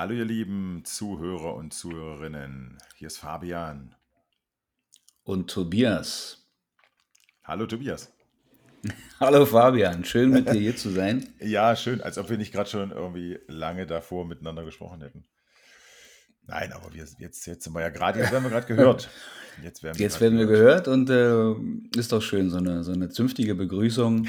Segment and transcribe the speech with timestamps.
[0.00, 3.94] Hallo ihr lieben Zuhörer und Zuhörerinnen, hier ist Fabian.
[5.24, 6.48] Und Tobias.
[7.44, 8.10] Hallo Tobias.
[9.20, 11.28] Hallo Fabian, schön mit dir hier zu sein.
[11.38, 15.26] Ja, schön, als ob wir nicht gerade schon irgendwie lange davor miteinander gesprochen hätten.
[16.46, 19.10] Nein, aber wir, jetzt, jetzt sind wir ja gerade, jetzt werden wir gerade gehört.
[19.62, 20.88] Jetzt werden wir, jetzt werden wir gehört.
[20.88, 21.52] und äh,
[21.98, 24.26] ist doch schön, so eine, so eine zünftige Begrüßung.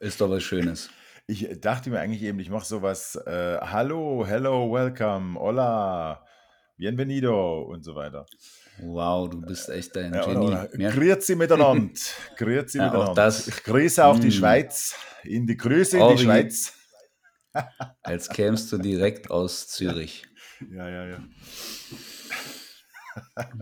[0.00, 0.88] ist doch was Schönes.
[1.28, 6.24] Ich dachte mir eigentlich eben, ich mache sowas, äh, hallo, hello, welcome, hola,
[6.76, 8.26] bienvenido und so weiter.
[8.78, 10.46] Wow, du bist echt ein Ja, Genie.
[10.46, 11.90] oder, Mehr, grüezi miteinander,
[12.36, 13.14] grüezi ja, auch miteinander.
[13.24, 13.48] das.
[13.48, 14.94] Ich grüße auch die Mm, Schweiz,
[15.24, 16.74] in die Grüße in die Schweiz.
[18.04, 20.26] als kämst du direkt aus Zürich.
[20.70, 21.18] Ja, ja, ja.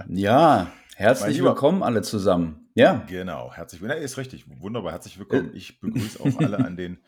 [0.08, 2.68] Ja, herzlich Lieber, willkommen alle zusammen.
[2.74, 4.02] Ja, genau, herzlich willkommen.
[4.02, 5.50] Ist richtig, wunderbar, herzlich äh, willkommen.
[5.54, 6.98] Ich begrüße auch alle an den,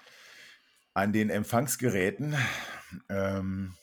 [0.96, 2.34] an den Empfangsgeräten.
[3.10, 3.74] Ähm,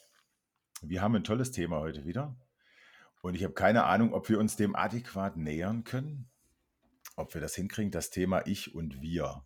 [0.81, 2.35] wir haben ein tolles Thema heute wieder
[3.21, 6.31] und ich habe keine Ahnung, ob wir uns dem adäquat nähern können,
[7.15, 9.45] ob wir das hinkriegen, das Thema Ich und Wir.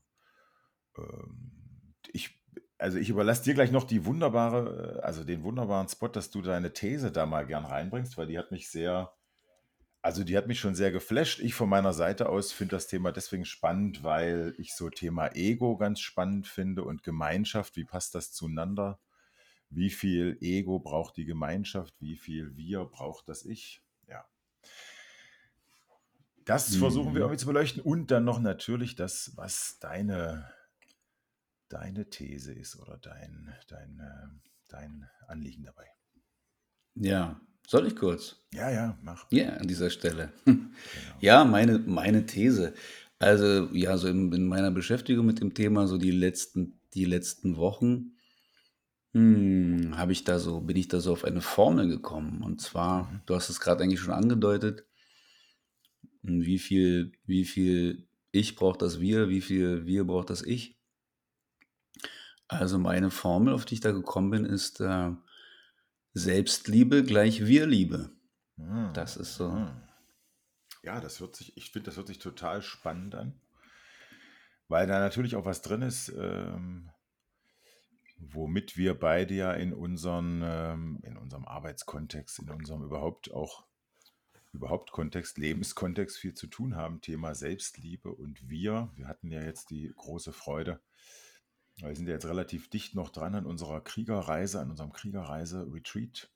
[0.98, 2.42] Ähm, ich,
[2.78, 6.42] also ich überlasse dir gleich noch die wunderbare, äh, also den wunderbaren Spot, dass du
[6.42, 9.12] deine These da mal gern reinbringst, weil die hat mich sehr,
[10.02, 11.40] also die hat mich schon sehr geflasht.
[11.40, 15.78] Ich von meiner Seite aus finde das Thema deswegen spannend, weil ich so Thema Ego
[15.78, 17.76] ganz spannend finde und Gemeinschaft.
[17.76, 19.00] Wie passt das zueinander?
[19.70, 21.94] Wie viel Ego braucht die Gemeinschaft?
[22.00, 23.82] Wie viel Wir braucht das Ich?
[24.08, 24.26] Ja,
[26.48, 27.24] das versuchen wir mhm.
[27.24, 30.50] irgendwie zu beleuchten und dann noch natürlich das, was deine,
[31.68, 35.88] deine These ist oder dein, dein, äh, dein Anliegen dabei.
[36.96, 37.42] ja.
[37.68, 38.38] Soll ich kurz?
[38.54, 39.26] Ja, ja, mach.
[39.30, 40.32] Ja, an dieser Stelle.
[40.46, 41.18] Genau.
[41.20, 42.74] Ja, meine, meine These.
[43.20, 47.58] Also, ja, so in, in meiner Beschäftigung mit dem Thema, so die letzten, die letzten
[47.58, 48.14] Wochen,
[49.14, 52.42] hm, habe ich da so, bin ich da so auf eine Formel gekommen.
[52.42, 53.22] Und zwar, Mhm.
[53.26, 54.86] du hast es gerade eigentlich schon angedeutet,
[56.22, 60.78] wie viel, wie viel ich braucht das Wir, wie viel Wir braucht das Ich.
[62.48, 65.12] Also meine Formel, auf die ich da gekommen bin, ist äh,
[66.18, 68.12] Selbstliebe gleich Wir-Liebe.
[68.58, 68.92] Mhm.
[68.94, 69.82] Das ist so, Mhm.
[70.84, 73.42] Ja, das hört sich, ich finde, das hört sich total spannend an,
[74.70, 76.90] weil da natürlich auch was drin ist, ähm,
[78.20, 83.66] womit wir beide ja in unseren, ähm, in unserem Arbeitskontext, in unserem überhaupt auch,
[84.54, 87.02] überhaupt Kontext, Lebenskontext viel zu tun haben.
[87.02, 88.90] Thema Selbstliebe und wir.
[88.96, 90.80] Wir hatten ja jetzt die große Freude,
[91.78, 96.30] wir sind ja jetzt relativ dicht noch dran an unserer Kriegerreise, an unserem Kriegerreise-Retreat.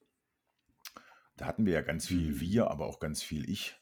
[1.37, 3.75] Da hatten wir ja ganz viel hm, wir, aber auch ganz viel ich.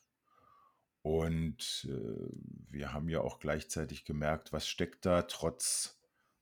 [1.01, 2.29] Und äh,
[2.69, 5.99] wir haben ja auch gleichzeitig gemerkt, was steckt da trotz,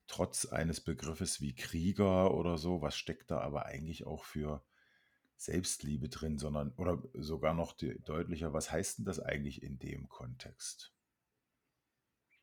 [0.08, 4.64] trotz eines Begriffes wie Krieger oder so, was steckt da aber eigentlich auch für
[5.38, 10.10] Selbstliebe drin, sondern oder sogar noch de- deutlicher, was heißt denn das eigentlich in dem
[10.10, 10.94] Kontext?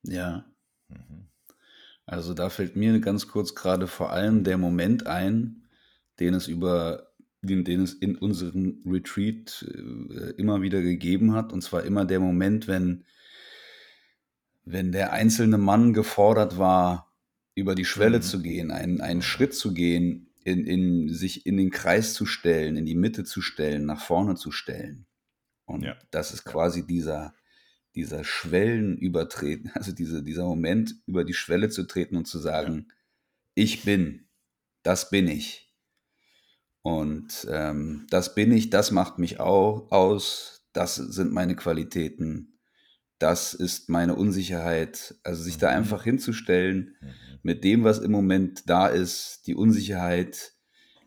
[0.03, 0.45] ja.
[0.89, 1.34] Mhm.
[2.06, 5.65] Also da fällt mir ganz kurz gerade vor allem der Moment ein,
[6.20, 7.10] den es über
[7.42, 11.53] den, den es in unserem Retreat äh, immer wieder gegeben hat.
[11.53, 13.04] Und zwar immer der Moment, wenn,
[14.64, 17.12] wenn der einzelne Mann gefordert war,
[17.54, 18.22] über die Schwelle Mhm.
[18.22, 19.22] zu gehen, einen, einen.
[19.22, 23.41] Schritt zu gehen, in, in, sich in den Kreis zu stellen, in die Mitte zu
[23.41, 25.06] stellen, nach vorne zu stellen.
[25.64, 27.34] Und Ja, das ist quasi dieser,
[27.94, 32.43] dieser Schwellen übertreten, also diese, dieser Moment, über die Schwelle zu treten und zu ja.
[32.44, 32.88] sagen,
[33.55, 34.28] ich bin,
[34.82, 35.72] das bin ich.
[36.82, 42.59] Und ähm, das bin ich, das macht mich auch aus, das sind meine Qualitäten,
[43.19, 45.15] das ist meine Unsicherheit.
[45.22, 45.76] Also sich da Mhm.
[45.78, 47.38] einfach hinzustellen Mhm.
[47.43, 50.53] mit dem, was im Moment da ist, die Unsicherheit,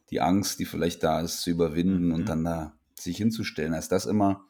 [0.09, 2.25] die Angst, die vielleicht da ist, zu überwinden und Mhm.
[2.25, 4.46] dann da sich hinzustellen, als das immer,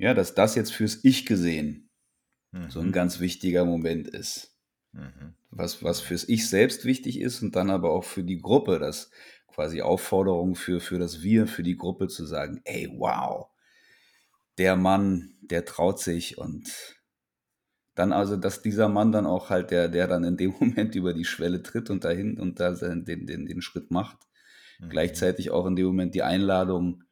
[0.00, 1.90] ja, dass das jetzt fürs Ich gesehen
[2.68, 2.92] so ein Mhm.
[2.92, 4.56] ganz wichtiger Moment ist.
[4.92, 5.34] Mhm.
[5.50, 6.00] Was, was Mhm.
[6.00, 9.10] fürs Ich selbst wichtig ist und dann aber auch für die Gruppe, das
[9.48, 13.50] quasi Aufforderung für, für das Wir, für die Gruppe zu sagen, ey, wow,
[14.58, 17.02] der Mann, der traut sich und
[17.94, 21.12] dann also, dass dieser Mann dann auch halt, der, der dann in dem Moment über
[21.14, 24.28] die Schwelle tritt und dahin und da den, den, den, den Schritt macht,
[24.80, 24.90] Mhm.
[24.90, 27.04] gleichzeitig auch in dem Moment die Einladung,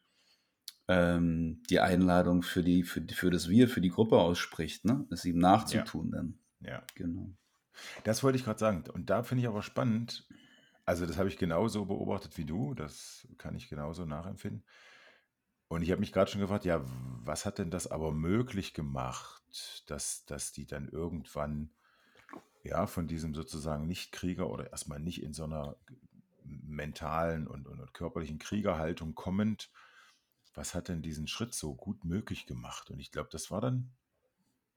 [0.89, 5.07] ähm, die Einladung für, die, für, für das Wir, für die Gruppe ausspricht, ne?
[5.11, 5.39] es ihm
[5.71, 6.39] Ja, nachzutun dann.
[6.61, 6.83] ja.
[6.95, 7.37] Genau.
[8.05, 8.85] Das wollte ich gerade sagen.
[8.93, 10.27] Und da finde ich aber spannend,
[10.85, 14.65] also das habe ich genauso beobachtet wie du, das kann ich genauso nachempfinden.
[15.69, 19.85] Und ich habe mich gerade schon gefragt, ja, was hat denn das aber möglich gemacht,
[19.87, 21.71] dass, dass die dann irgendwann
[22.63, 25.77] ja von diesem sozusagen Nicht-Krieger oder erstmal nicht in so einer
[26.45, 29.71] mentalen und, und, und körperlichen Kriegerhaltung kommend,
[30.59, 32.91] was hat denn diesen Schritt so gut möglich gemacht?
[32.91, 33.97] Und ich glaube, das war dann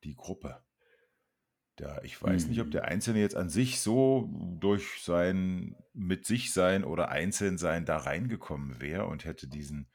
[0.03, 0.63] die Gruppe.
[1.79, 2.71] Der, ich weiß nicht, ob Mhm.
[2.71, 4.29] der Einzelne jetzt an sich so
[4.59, 9.89] durch sein mit sich sein oder einzeln sein da reingekommen wäre und hätte diesen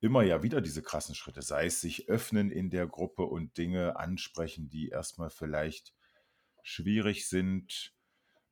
[0.00, 3.96] immer ja wieder diese krassen Schritte, sei es sich öffnen in der Gruppe und Dinge
[3.96, 5.94] ansprechen, die erstmal vielleicht
[6.62, 7.94] schwierig sind,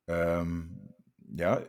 [0.07, 0.95] ähm,
[1.37, 1.63] ja,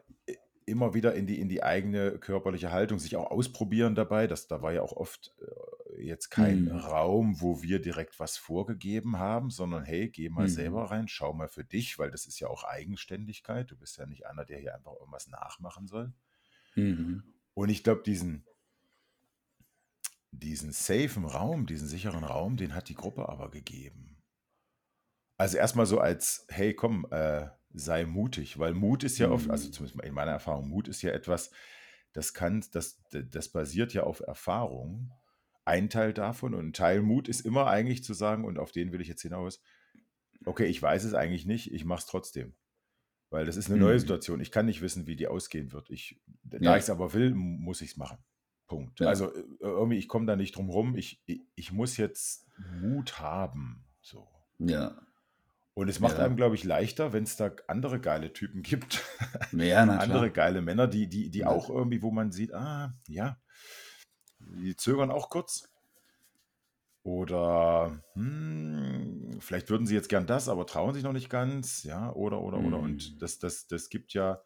[0.67, 4.27] immer wieder in die, in die eigene körperliche Haltung, sich auch ausprobieren dabei.
[4.27, 6.69] Das, da war ja auch oft äh, jetzt kein Mhm.
[6.69, 10.49] Raum, wo wir direkt was vorgegeben haben, sondern hey, geh mal Mhm.
[10.49, 13.71] selber rein, schau mal für dich, weil das ist ja auch Eigenständigkeit.
[13.71, 16.13] Du bist ja nicht einer, der hier einfach irgendwas nachmachen soll.
[16.75, 17.33] Mhm.
[17.55, 18.45] Und ich glaube, diesen,
[20.31, 24.23] diesen safen Raum, diesen sicheren Raum, den hat die Gruppe aber gegeben.
[25.37, 29.67] Also erstmal so als, hey, komm, äh, sei mutig, weil Mut ist ja oft, also
[29.67, 29.73] Mhm.
[29.73, 31.51] zumindest in meiner Erfahrung, Mut ist ja etwas,
[32.13, 35.11] das kann, das, das basiert ja auf Erfahrung.
[35.65, 38.91] Ein Teil davon und ein Teil Mut ist immer eigentlich zu sagen, und auf den
[38.91, 39.61] will ich jetzt hinaus,
[40.45, 42.55] okay, ich weiß es eigentlich nicht, ich mache es trotzdem.
[43.29, 43.99] Weil das ist eine neue Mhm.
[43.99, 44.39] Situation.
[44.39, 45.89] Ich kann nicht wissen, wie die ausgehen wird.
[45.89, 48.17] Ich, da ich es aber will, muss ich es machen.
[48.67, 49.01] Punkt.
[49.01, 50.95] ja, Also äh, irgendwie, ich komme da nicht drum rum.
[50.95, 52.47] Ich, ich, ich muss jetzt
[52.79, 53.85] Mut haben.
[54.01, 54.29] So.
[54.59, 54.97] ja,
[55.77, 56.37] Und es macht einem, ja.
[56.37, 59.03] glaube ich, leichter, wenn es da andere geile Typen gibt.
[59.51, 62.95] Ja, na andere geile Männer, die, die, die Na, auch irgendwie, wo man sieht, ah,
[63.07, 63.39] ja,
[64.39, 65.69] die zögern auch kurz.
[67.03, 71.83] Oder hm, vielleicht würden sie jetzt gern das, aber trauen sich noch nicht ganz.
[71.83, 72.79] Ja, oder, oder, oder.
[72.79, 73.19] Und mhm.
[73.19, 74.41] das, das, das gibt ja,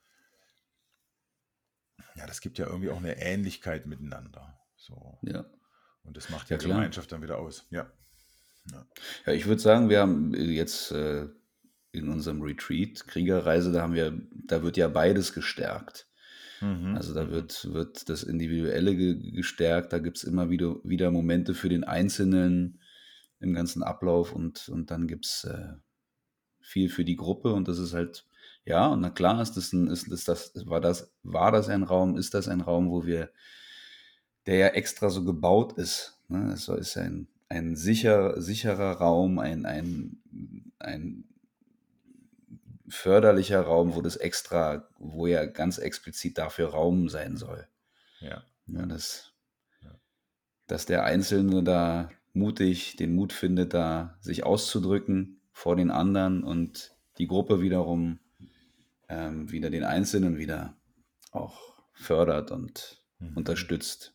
[2.15, 4.59] ja, das gibt ja irgendwie auch eine Ähnlichkeit miteinander.
[4.75, 5.17] So.
[5.21, 5.45] Ja,
[6.03, 6.75] Und das macht ja ja klar.
[6.75, 7.67] Gemeinschaft dann wieder aus.
[7.69, 7.89] Ja.
[8.69, 8.85] Ja.
[9.25, 11.27] Ja, ich würde sagen, wir haben jetzt äh,
[11.91, 16.07] in unserem Retreat, Kriegerreise, da haben wir, da wird ja beides gestärkt.
[16.61, 21.11] Mhm, Also da wird, wird das Individuelle ge gestärkt, da gibt es immer wieder, wieder
[21.11, 22.79] Momente für den Einzelnen
[23.39, 25.73] im ganzen Ablauf und, und dann gibt es äh,
[26.61, 28.27] viel für die Gruppe und das ist halt,
[28.65, 31.83] ja, und na klar ist das ein, ist, ist das, war das, war das ein
[31.83, 33.31] Raum, ist das ein Raum, wo wir,
[34.45, 36.19] der ja extra so gebaut ist.
[36.27, 36.51] Ne?
[36.53, 40.21] Es ist ein, ein sicher, sicherer Raum, ein, ein,
[40.79, 41.25] ein
[42.87, 47.67] förderlicher Raum, wo das extra, wo ja ganz explizit dafür Raum sein soll.
[48.19, 49.33] Ja, ja, Dass,
[49.81, 49.91] ja.
[50.67, 56.95] dass der Einzelne da mutig den Mut findet, da sich auszudrücken vor den anderen und
[57.17, 58.19] die Gruppe wiederum
[59.09, 60.75] ähm, wieder den Einzelnen wieder
[61.31, 61.59] auch
[61.93, 63.37] fördert und Mhm.
[63.37, 64.13] unterstützt.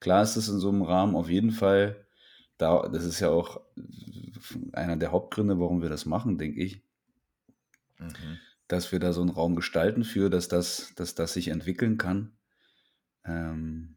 [0.00, 2.04] Klar ist es in so einem Rahmen auf jeden Fall,
[2.60, 3.60] da, das ist ja auch
[4.72, 6.82] einer der Hauptgründe, warum wir das machen, denke ich,
[8.00, 8.40] Mhm.
[8.68, 12.32] dass wir da so einen Raum gestalten für, dass das, dass das sich entwickeln kann.
[13.24, 13.96] Ähm,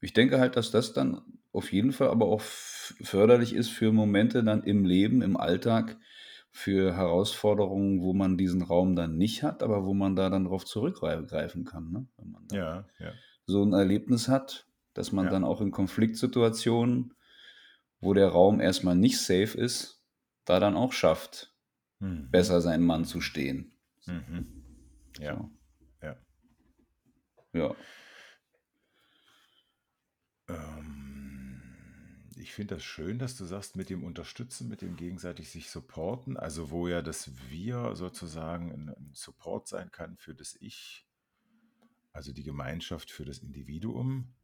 [0.00, 1.22] ich denke halt, dass das dann
[1.52, 5.98] auf jeden Fall aber auch förderlich ist für Momente dann im Leben, im Alltag,
[6.50, 10.64] für Herausforderungen, wo man diesen Raum dann nicht hat, aber wo man da dann drauf
[10.64, 11.92] zurückgreifen kann.
[11.92, 12.06] Ne?
[12.16, 13.12] Wenn man Ja, ja,
[13.46, 15.30] so ein Erlebnis hat, dass man ja.
[15.30, 17.14] dann auch in Konfliktsituationen,
[18.00, 20.04] wo der Raum erstmal nicht safe ist,
[20.44, 21.52] da dann auch schafft,
[21.98, 22.30] Mhm.
[22.30, 23.72] besser seinen Mann zu stehen.
[24.06, 24.64] Mhm.
[25.18, 25.50] Ja, So,
[26.02, 26.16] ja.
[27.54, 27.74] ja.
[30.48, 31.62] Ähm,
[32.36, 36.36] ich finde das schön, dass du sagst, mit dem Unterstützen, mit dem gegenseitig sich supporten,
[36.36, 41.06] also wo ja das Wir sozusagen ein, ein Support sein kann für das Ich,
[42.12, 44.34] also die Gemeinschaft für das Individuum.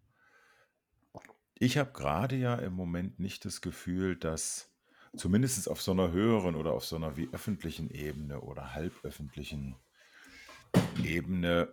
[1.62, 4.74] Ich habe gerade ja im Moment nicht das Gefühl, dass
[5.16, 9.76] zumindest auf so einer höheren oder auf so einer wie öffentlichen Ebene oder halböffentlichen
[11.04, 11.72] Ebene,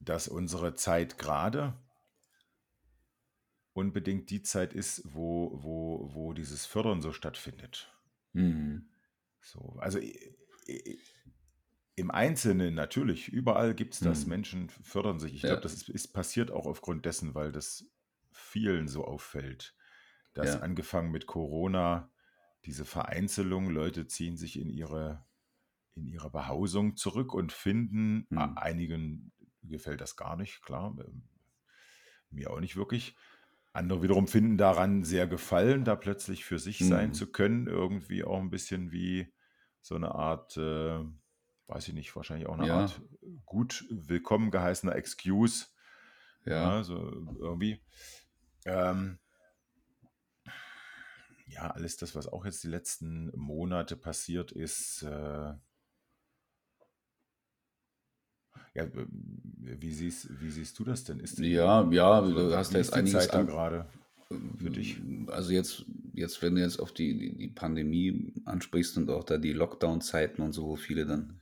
[0.00, 1.78] dass unsere Zeit gerade
[3.72, 7.96] unbedingt die Zeit ist, wo, wo, wo dieses Fördern so stattfindet.
[8.32, 8.88] Mhm.
[9.40, 10.00] So, also
[11.96, 14.26] im Einzelnen natürlich, überall gibt es das.
[14.26, 14.26] Mhm.
[14.26, 15.34] Menschen fördern sich.
[15.34, 17.84] Ich Ja, glaube, das ist, ist passiert auch aufgrund dessen, weil das
[18.32, 19.74] vielen so auffällt.
[20.34, 20.60] Dass ja.
[20.60, 22.12] angefangen mit Corona,
[22.66, 25.26] diese Vereinzelung, Leute ziehen sich in ihre,
[25.94, 28.56] in ihre Behausung zurück und finden, Mhm.
[28.56, 31.28] einigen gefällt das gar nicht, klar, ähm,
[32.30, 33.16] mir auch nicht wirklich.
[33.72, 37.14] Andere wiederum finden daran sehr Gefallen, da plötzlich für sich sein Mhm.
[37.14, 37.66] zu können.
[37.66, 39.32] Irgendwie auch ein bisschen wie
[39.82, 41.00] so eine Art, äh,
[41.68, 45.66] weiß ich nicht, wahrscheinlich auch eine Art Ja, gut willkommen geheißener Excuse.
[46.44, 46.76] ja.
[46.78, 46.96] Ja, so
[47.38, 47.80] irgendwie.
[48.64, 49.18] Ähm,
[51.48, 55.54] ja, alles das, was auch jetzt die letzten Monate passiert ist, äh,
[58.74, 61.18] Ja, äh, wie siehst, wie siehst du das denn?
[61.20, 63.46] Ist, Ja, ja, du hast ja jetzt einiges Zeit da an.
[63.46, 63.86] gerade
[64.58, 65.00] für dich?
[65.28, 69.38] Also jetzt, jetzt, wenn du jetzt auf die, die, die Pandemie ansprichst und auch da
[69.38, 71.40] die Lockdown-Zeiten und so, wo viele dann,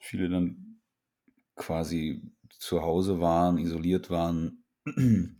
[0.00, 0.80] viele dann
[1.56, 4.64] quasi zu Hause waren, isoliert waren.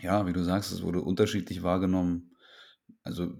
[0.00, 2.36] Ja, wie du sagst, es wurde unterschiedlich wahrgenommen.
[3.02, 3.34] Also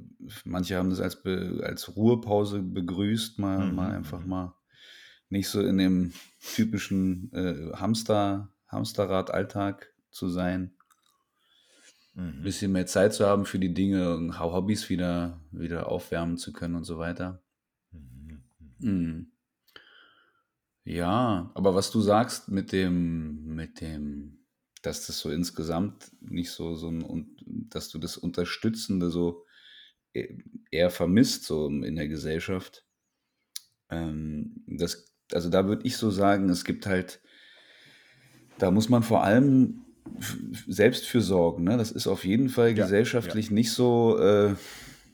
[0.44, 4.54] manche haben das als, Be als Ruhepause begrüßt, mal, mal Mhm, einfach mhm, mal
[5.28, 6.12] nicht so in dem
[6.54, 10.76] typischen äh, Hamster, Hamsterrad-Alltag zu sein.
[12.38, 16.38] Ein mhm, bisschen mehr Zeit zu haben für die Dinge, und Hobbys wieder, wieder aufwärmen
[16.38, 17.42] zu können und so weiter.
[17.92, 18.76] mhm, mhm.
[18.78, 19.35] Mhm.
[20.86, 24.38] Ja, aber was du sagst mit dem, mit dem,
[24.82, 29.44] dass das so insgesamt nicht so, so ein, und dass du das Unterstützende so
[30.14, 30.38] e-
[30.70, 32.86] eher vermisst, so in der Gesellschaft.
[33.90, 37.20] Ähm, das, also da würde ich so sagen, es gibt halt,
[38.58, 39.82] da muss man vor allem
[40.18, 41.64] f- selbst für sorgen.
[41.64, 41.76] Ne?
[41.76, 44.54] Das ist auf jeden Fall Ja, ja, gesellschaftlich nicht so, äh,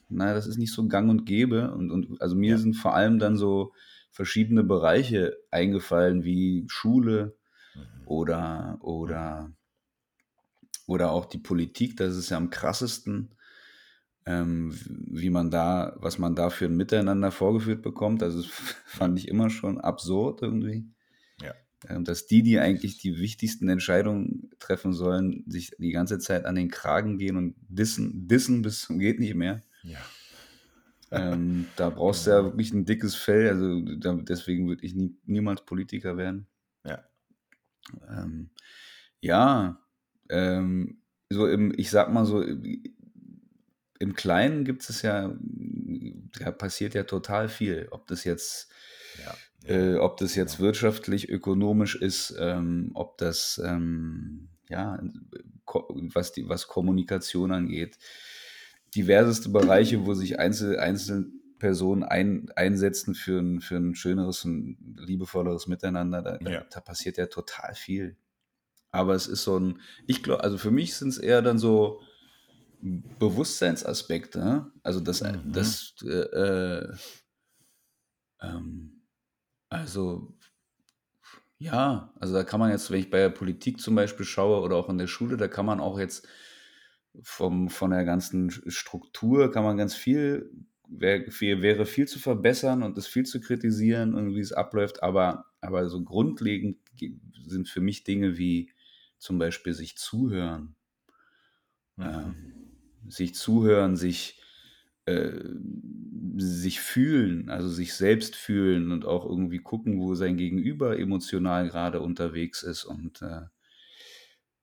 [0.09, 1.73] naja, das ist nicht so gang und gäbe.
[1.73, 2.59] Und, und also mir ja.
[2.59, 3.73] sind vor allem dann so
[4.12, 7.35] verschiedene Bereiche eingefallen, wie Schule
[7.75, 9.52] Mhm, oder, oder,
[10.87, 11.97] oder auch die Politik.
[11.97, 13.35] Das ist ja am krassesten,
[14.26, 18.23] ähm, wie man da, was man da für ein Miteinander vorgeführt bekommt.
[18.23, 18.50] Also das
[18.87, 20.87] fand ich immer schon absurd irgendwie.
[21.40, 21.54] ja.
[21.88, 26.54] Ähm, dass die, die eigentlich die wichtigsten Entscheidungen treffen sollen, sich die ganze Zeit an
[26.54, 29.62] den Kragen gehen und dissen, dissen bis zum geht nicht mehr.
[29.83, 29.99] Ja,
[31.12, 33.49] Ähm, da brauchst du ja wirklich ein dickes Fell.
[33.49, 36.47] Also da, deswegen würde ich nie, niemals Politiker werden.
[36.85, 37.04] Ja,
[38.09, 38.50] Ähm,
[39.21, 39.81] ja,
[40.31, 45.33] ähm, so im, ich sag mal so, im Kleinen gibt es ja,
[46.40, 47.88] da passiert ja total viel.
[47.90, 48.71] Ob das jetzt,
[49.19, 50.66] ja, ja, äh, ob das jetzt genau.
[50.66, 54.99] wirtschaftlich, ökonomisch ist, ähm, ob das, ähm, ja,
[55.66, 57.99] was die, was Kommunikation angeht,
[58.94, 65.66] diverseste Bereiche, wo sich Einzel, Einzelpersonen ein, einsetzen für ein, für ein schöneres und liebevolleres
[65.66, 66.22] Miteinander.
[66.22, 68.16] Da, Ja, da passiert ja total viel.
[68.90, 72.02] Aber es ist so ein, ich glaube, also für mich sind es eher dann so
[72.82, 74.38] Bewusstseinsaspekte.
[74.38, 74.72] ne?
[74.82, 76.94] Also das, mhm, das, äh, äh,
[78.42, 79.02] ähm,
[79.70, 80.37] also
[81.58, 84.75] ja, also da kann man jetzt, wenn ich bei der Politik zum Beispiel schaue oder
[84.75, 86.26] auch in der Schule, da kann man auch jetzt
[87.23, 90.50] vom, von der ganzen Struktur kann man ganz viel,
[90.88, 95.02] wär, viel, wäre viel zu verbessern und es viel zu kritisieren und wie es abläuft,
[95.02, 97.16] aber, aber so grundlegend ge-
[97.47, 98.73] sind für mich Dinge wie
[99.19, 100.76] zum Beispiel sich zuhören,
[101.97, 102.73] mhm, ähm,
[103.09, 104.40] sich zuhören, sich,
[105.07, 105.33] äh,
[106.37, 112.00] sich fühlen, also sich selbst fühlen und auch irgendwie gucken, wo sein Gegenüber emotional gerade
[112.00, 112.85] unterwegs ist.
[112.85, 113.42] Und äh,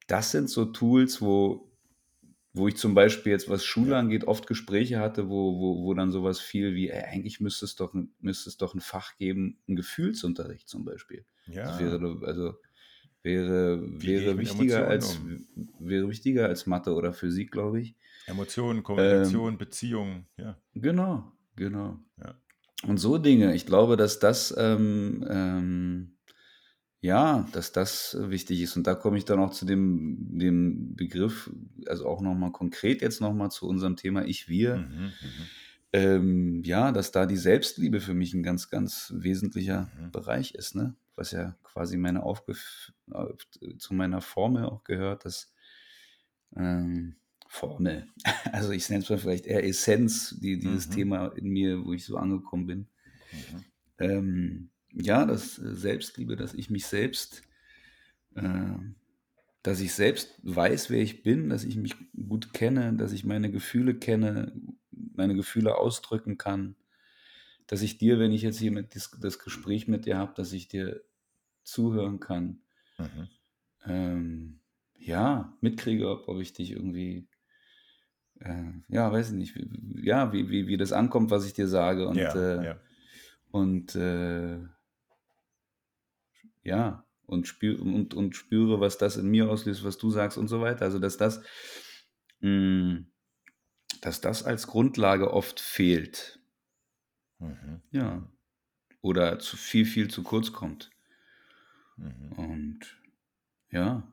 [0.08, 1.68] das sind so Tools, wo,
[2.53, 6.12] wo ich zum Beispiel jetzt, was Schule angeht, oft Gespräche hatte, wo, wo, wo dann
[6.12, 9.60] sowas fiel wie, ey, eigentlich müsste es, doch, ein- müsste es doch ein Fach geben,
[9.68, 11.25] ein Gefühlsunterricht zum Beispiel.
[11.48, 11.79] Das ja.
[11.79, 12.53] wäre, also
[13.24, 15.46] wäre, wäre wichtiger als, um?
[15.79, 17.96] wäre wichtiger als Mathe oder Physik, glaube ich.
[18.27, 22.00] Emotionen, Ähm, Kommunikation, Beziehungen, ja, genau, genau.
[22.18, 22.36] ja.
[22.88, 23.56] Und so Dinge.
[23.56, 26.18] Ich glaube, dass das, ähm, ähm,
[27.01, 28.75] ja, dass das wichtig ist.
[28.75, 31.50] Und da komme ich dann auch zu dem, dem Begriff,
[31.88, 34.77] also auch nochmal konkret jetzt nochmal zu unserem Thema Ich, wir.
[34.77, 35.50] Mhm, mhm,
[35.91, 40.12] Ähm, ja, dass da die Selbstliebe für mich ein ganz, ganz wesentlicher mhm.
[40.12, 40.96] Bereich ist, ne?
[41.15, 45.51] Was ja quasi meine Aufgef äh, zu meiner Formel auch gehört, dass
[46.56, 47.15] ähm,
[47.48, 48.08] Formel,
[48.51, 51.94] also ich nenne es mal vielleicht eher Essenz, die, dieses Mhm, Thema in mir, wo
[51.94, 52.88] ich so angekommen bin.
[53.32, 53.60] mhm.
[54.00, 57.43] Ähm, ja, das äh, Selbstliebe, dass ich mich selbst,
[58.36, 58.74] äh,
[59.63, 61.96] dass ich selbst weiß, wer ich bin, dass ich mich
[62.29, 64.53] gut kenne, dass ich meine Gefühle kenne,
[64.91, 66.75] meine Gefühle ausdrücken kann,
[67.67, 70.53] dass ich dir, wenn ich jetzt hier mit dis das Gespräch mit dir habe, dass
[70.53, 71.03] ich dir
[71.63, 72.62] zuhören kann,
[73.00, 73.29] Mhm.
[73.86, 74.62] ähm,
[74.98, 77.27] ja, mitkriege, ob, ob ich dich irgendwie,
[78.39, 81.67] äh, ja, weiß ich nicht, wie, ja, wie, wie, wie das ankommt, was ich dir
[81.67, 82.08] sage.
[82.08, 82.79] Und, Ja, äh, ja,
[83.51, 84.60] und äh,
[86.69, 90.47] ja, und, spür, und, und spüre, was das in mir auslöst, was du sagst und
[90.47, 90.85] so weiter.
[90.85, 91.41] Also, dass das,
[92.41, 93.03] mh,
[94.01, 96.39] dass das als Grundlage oft fehlt.
[97.39, 98.23] mhm, Ja.
[99.01, 100.89] Oder zu viel, viel zu kurz kommt.
[101.97, 102.31] mhm.
[102.38, 102.97] Und
[103.71, 104.03] ja,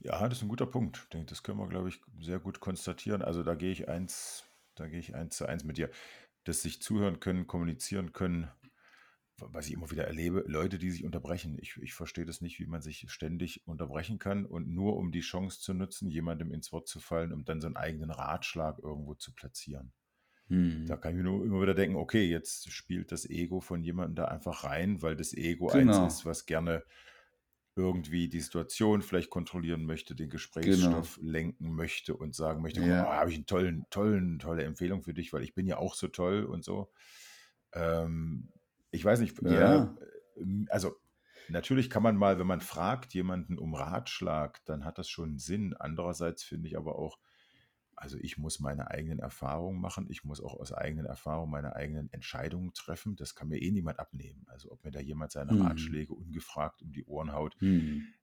[0.00, 0.98] Ja, das ist ein guter Punkt.
[1.04, 3.22] Ich denke, das können wir, glaube ich, sehr gut konstatieren.
[3.22, 5.90] Also da gehe ich eins, da gehe ich eins zu eins mit dir.
[6.44, 8.48] Das sich zuhören können, kommunizieren können,
[9.38, 11.58] was ich immer wieder erlebe, Leute, die sich unterbrechen.
[11.60, 15.20] Ich, ich verstehe das nicht, wie man sich ständig unterbrechen kann und nur um die
[15.20, 19.14] Chance zu nutzen, jemandem ins Wort zu fallen, um dann so einen eigenen Ratschlag irgendwo
[19.14, 19.92] zu platzieren.
[20.86, 20.98] Da Mhm.
[20.98, 24.24] kann ich mir nur immer wieder denken, okay, jetzt spielt das Ego von jemandem da
[24.26, 26.84] einfach rein, weil das Ego eins Genau, ist, was gerne
[27.76, 31.08] irgendwie die Situation vielleicht kontrollieren möchte, den genau.
[31.10, 35.14] Gesprächsstoff lenken möchte und sagen möchte, Ja, habe ich einen tollen, tollen, tolle Empfehlung für
[35.14, 36.92] dich, weil ich bin ja auch so toll und so.
[37.72, 38.50] Ähm,
[38.94, 39.94] ich weiß nicht, äh, ja,
[40.36, 40.96] ähm, also
[41.48, 45.74] natürlich kann man mal, wenn man fragt jemanden um Ratschlag, dann hat das schon Sinn.
[45.74, 47.18] Andererseits finde ich aber auch,
[47.96, 50.08] also ich muss meine eigenen Erfahrungen machen.
[50.10, 53.16] Ich muss auch aus eigenen Erfahrungen meine eigenen Entscheidungen treffen.
[53.16, 54.44] Das kann mir eh niemand abnehmen.
[54.48, 55.60] Also ob mir da jemand seine Mhm.
[55.60, 57.56] Ratschläge ungefragt um die Ohren haut.
[57.60, 58.14] Mhm.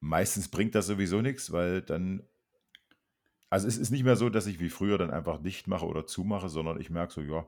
[0.00, 2.22] Meistens bringt das sowieso nichts, weil dann,
[3.50, 6.06] also es ist nicht mehr so, dass ich wie früher dann einfach dicht mache oder
[6.06, 7.46] zumache, sondern ich merke so, ja,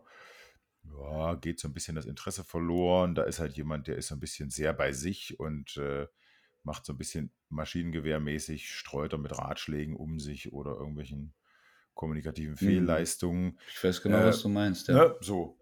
[0.97, 3.15] ja, geht so ein bisschen das Interesse verloren.
[3.15, 6.07] Da ist halt jemand, der ist so ein bisschen sehr bei sich und äh,
[6.65, 11.35] macht so ein bisschen maschinengewehrmäßig, streut er mit Ratschlägen um sich oder irgendwelchen
[11.95, 12.97] kommunikativen Mhm.
[12.97, 13.59] Fehlleistungen.
[13.67, 15.01] Ich weiß genau, Äh, was du meinst, ja.
[15.01, 15.59] ne, so.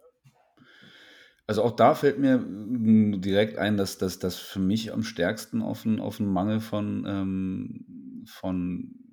[1.46, 5.84] Also auch da fällt mir mm, direkt ein, dass das für mich am stärksten auf
[5.84, 9.05] 'n auf 'n Mangel von, ähm von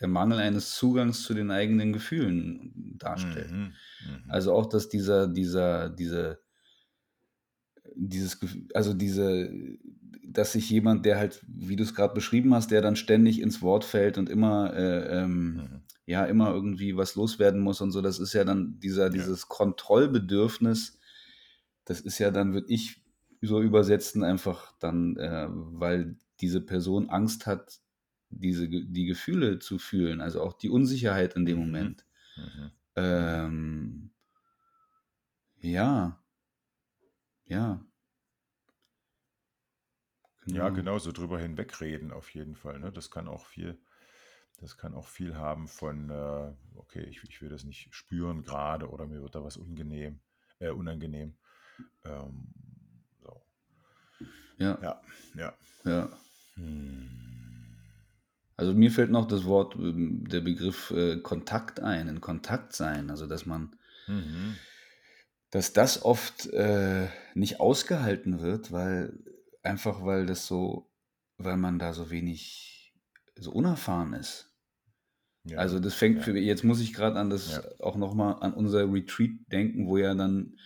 [0.00, 3.50] der Mangel eines Zugangs zu den eigenen Gefühlen darstellt.
[3.50, 4.24] Mhm, mhm.
[4.28, 6.40] Also auch, dass dieser dieser diese
[7.94, 8.38] dieses
[8.74, 9.50] also diese
[10.32, 13.62] dass sich jemand, der halt, wie du es gerade beschrieben hast, der dann ständig ins
[13.62, 15.82] Wort fällt und immer, äh, ähm Mhm.
[16.06, 19.10] ja, immer irgendwie was loswerden muss und so, das ist ja dann dieser Ja.
[19.10, 20.98] dieses Kontrollbedürfnis,
[21.84, 23.02] das ist ja dann, würde ich
[23.42, 27.80] so übersetzen, einfach dann, äh, weil diese Person Angst hat,
[28.30, 32.06] diese die Gefühle zu fühlen, also auch die Unsicherheit in dem Mhm, Moment.
[32.36, 32.70] mhm.
[32.96, 34.12] Ähm
[35.62, 36.18] ja.
[37.46, 37.80] Ja.
[40.46, 40.70] Ja, Genau.
[40.70, 42.90] genau, so drüber hinwegreden auf jeden Fall, ne?
[42.92, 43.80] Das kann auch viel
[44.58, 48.90] das kann auch viel haben von, äh, okay, ich ich will das nicht spüren grade
[48.90, 50.20] oder mir wird da was ungenehm
[50.60, 51.38] äh, unangenehm.
[52.04, 52.54] Ähm,
[53.20, 53.42] so.
[54.58, 54.78] Ja.
[54.80, 55.00] Ja,
[55.34, 55.54] ja.
[55.84, 56.10] Ja.
[56.56, 57.29] Hm.
[58.60, 63.08] Also mir fällt noch das Wort, ähm, der Begriff, äh, Kontakt ein, in Kontakt sein.
[63.08, 63.74] Also, dass man
[64.08, 64.60] Mhm.
[65.50, 69.18] dass das oft, äh, nicht ausgehalten wird, weil
[69.62, 70.90] einfach weil das so
[71.38, 72.94] weil man da so wenig
[73.34, 74.54] so unerfahren ist.
[75.44, 76.24] Ja, Also, das fängt ja.
[76.24, 77.62] für jetzt muss ich grad an das Ja.
[77.80, 80.56] auch noch mal an unser Retreat denken, wo ja dann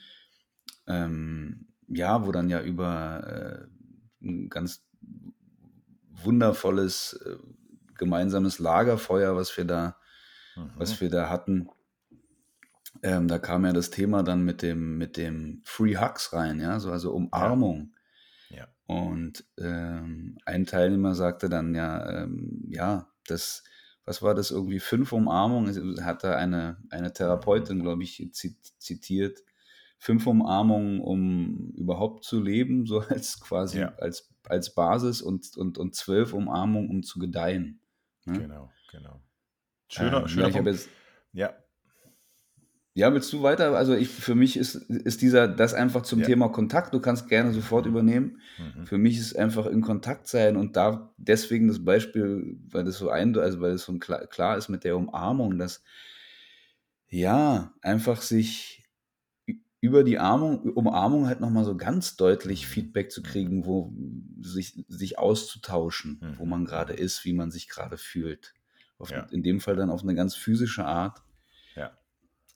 [0.87, 3.69] ähm, ja, wo dann ja über,
[4.23, 4.87] äh, 'n ganz
[6.11, 7.37] wundervolles, äh,
[7.99, 9.97] gemeinsames Lagerfeuer, was wir da
[10.77, 11.01] was Mhm.
[11.01, 11.69] wir da hatten
[13.03, 16.81] ähm, da kam ja das Thema dann mit dem mit dem Free Hugs rein, ja,
[16.81, 17.55] so also Ja.
[17.55, 17.95] Umarmung.
[18.51, 18.75] Ja.
[18.87, 23.65] Und, ähm, ein Teilnehmer sagte dann ja, ähm, ja, das
[24.07, 27.75] was war das, irgendwie 5 Umarmungen hat da eine eine Mhm.
[27.75, 29.41] Therapeutin, glaube ich, zit zitiert.
[29.99, 33.95] 5 Umarmungen, um überhaupt zu leben, so als quasi Ja.
[33.99, 37.81] als als Basis und und und 12 Umarmungen, um zu gedeihen,
[38.27, 38.39] ne?
[38.39, 39.21] Genau, genau.
[39.89, 40.69] Schöner Ähm, ja, schöner habe Punkt.
[40.73, 40.89] jetzt
[41.33, 41.55] Ja.
[42.97, 43.77] Ja, willst du weiter?
[43.77, 46.27] Also, ich für mich ist ist dieser das einfach zum Ja.
[46.27, 46.95] Thema Kontakt.
[46.95, 47.91] Du kannst gerne sofort Mhm.
[47.91, 48.41] übernehmen.
[48.57, 48.87] Mhm.
[48.87, 53.11] Für mich ist einfach in Kontakt sein und da deswegen das Beispiel, weil das so
[53.11, 55.83] einde also, weil das so kla klar ist mit der Umarmung, dass
[57.09, 58.84] ja, einfach sich
[59.85, 62.67] über die Armung Umarmung halt noch mal so ganz deutlich.
[62.67, 63.35] Feedback zu Mhm.
[63.35, 63.93] kriegen, wo
[64.41, 66.47] sich sich auszutauschen, wo Mhm.
[66.47, 66.95] man grade Mhm.
[66.95, 68.55] ist, wie man sich grade fühlt.
[68.99, 69.31] Auf Ja.
[69.31, 71.25] in dem Fall dann auf 'ne ganz physische Art.
[71.77, 71.99] Ja.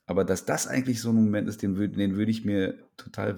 [0.09, 3.37] Aber dass das eigentlich so 'n Moment ist, den den würde ich mir total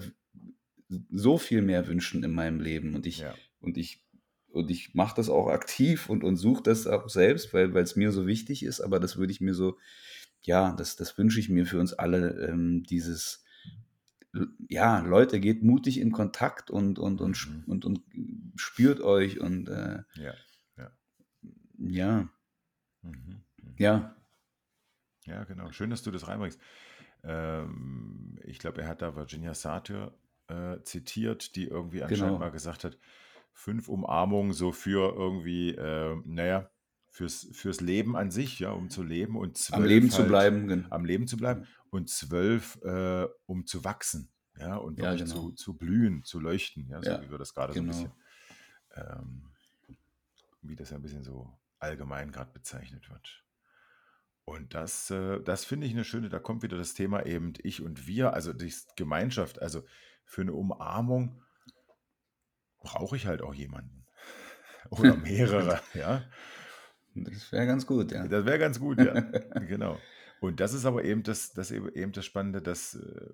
[1.11, 3.41] so viel mehr wünschen in meinem Leben und ich Ja.
[3.61, 4.05] und ich
[4.49, 8.11] und ich mache das auch aktiv und und suche das auch selbst, weil weil's mir
[8.13, 9.77] so wichtig ist, aber das würde ich mir so
[10.43, 13.43] ja, das das wünsche ich mir für uns alle, ähm, dieses
[14.69, 17.63] ja, Leute, geht mutig in Kontakt und und und Mhm.
[17.65, 18.01] und und
[18.55, 20.45] spürt euch und, äh Ja,
[20.77, 20.91] ja.
[21.79, 22.29] ja.
[23.03, 23.77] Mhm, mhm.
[23.77, 24.15] Ja.
[25.25, 25.71] Ja, genau.
[25.71, 26.59] Schön, dass du das reinbringst.
[27.23, 30.17] Ähm, ich glaube, er hat da Virginia Satir,
[30.47, 32.51] äh, zitiert, die irgendwie anscheinend mal Genau.
[32.51, 32.97] gesagt hat,
[33.53, 36.71] 5 Umarmungen so für irgendwie, äh, na ja,
[37.09, 40.27] fürs fürs Leben an sich, ja, um zu leben und Am Leben 12 zu halt
[40.27, 41.63] bleiben, gen am Leben zu bleiben.
[41.91, 45.53] Und 12, äh, um zu wachsen, ja, und Ja, wirklich zu genau.
[45.53, 48.19] zu blühen, zu leuchten, ja, so Ja, wie wir das grade so 'n bisschen genau.
[48.95, 49.53] ähm,
[50.63, 53.45] wie das ja 'n bisschen so allgemein grad bezeichnet wird.
[54.47, 57.81] Und das äh, das finde ich 'ne schöne da kommt wieder das Thema eben ich
[57.81, 59.61] und wir, also dies Gemeinschaft.
[59.61, 59.83] Also
[60.25, 61.41] für eine Umarmung
[62.79, 64.05] brauche ich halt auch jemanden.
[64.91, 66.29] Oder mehrere, ja.
[67.15, 68.29] Das wäre ganz gut, ja.
[68.29, 69.15] Das wäre ganz gut, ja.
[69.55, 70.07] genau.
[70.41, 73.33] Und das ist aber eben das, das eben das Spannende, dass äh,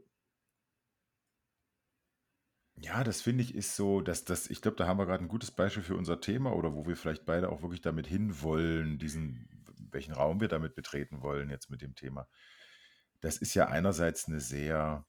[2.76, 5.30] ja, das finde ich ist so, dass das, ich glaube, da haben wir gerade ein
[5.30, 9.48] gutes Beispiel für unser Thema oder wo wir vielleicht beide auch wirklich damit hinwollen, diesen,
[9.90, 12.28] welchen Raum wir damit betreten wollen jetzt mit dem Thema.
[13.22, 15.06] Das ist ja einerseits eine sehr,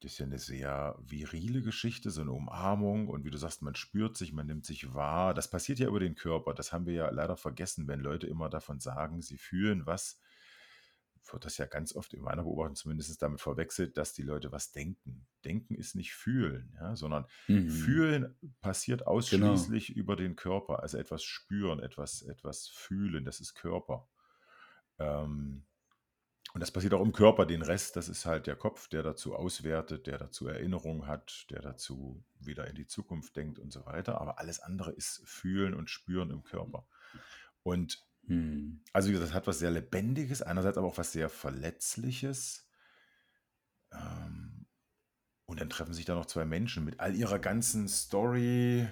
[0.00, 3.74] das ist ja eine sehr virile Geschichte, so eine Umarmung und wie du sagst, man
[3.74, 5.34] spürt sich, man nimmt sich wahr.
[5.34, 6.54] Das passiert ja über den Körper.
[6.54, 10.18] Das haben wir ja leider vergessen, wenn Leute immer davon sagen, sie fühlen was
[11.32, 14.72] wird das ja ganz oft in meiner Beobachtung zumindest damit verwechselt, dass die Leute was
[14.72, 15.26] denken.
[15.44, 17.66] Denken ist nicht fühlen, ja, sondern Mhm.
[17.66, 19.74] fühlen passiert Genau.
[19.74, 20.80] ausschließlich über den Körper.
[20.82, 24.08] Also etwas spüren, etwas, etwas fühlen, das ist Körper.
[24.98, 25.66] Ähm,
[26.54, 27.46] und das passiert auch im Körper.
[27.46, 31.60] Den Rest, das ist halt der Kopf, der dazu auswertet, der dazu Erinnerungen hat, der
[31.62, 34.20] dazu wieder in die Zukunft denkt und so weiter.
[34.20, 36.86] Aber alles andere ist Fühlen und Spüren im Körper.
[37.64, 38.80] Und Mhm.
[38.92, 42.68] also wie gesagt, das hat was sehr Lebendiges, einerseits aber auch was sehr Verletzliches.
[43.92, 44.66] Ähm,
[45.46, 48.88] und dann treffen sich da noch zwei Menschen mit all ihrer ganzen Story,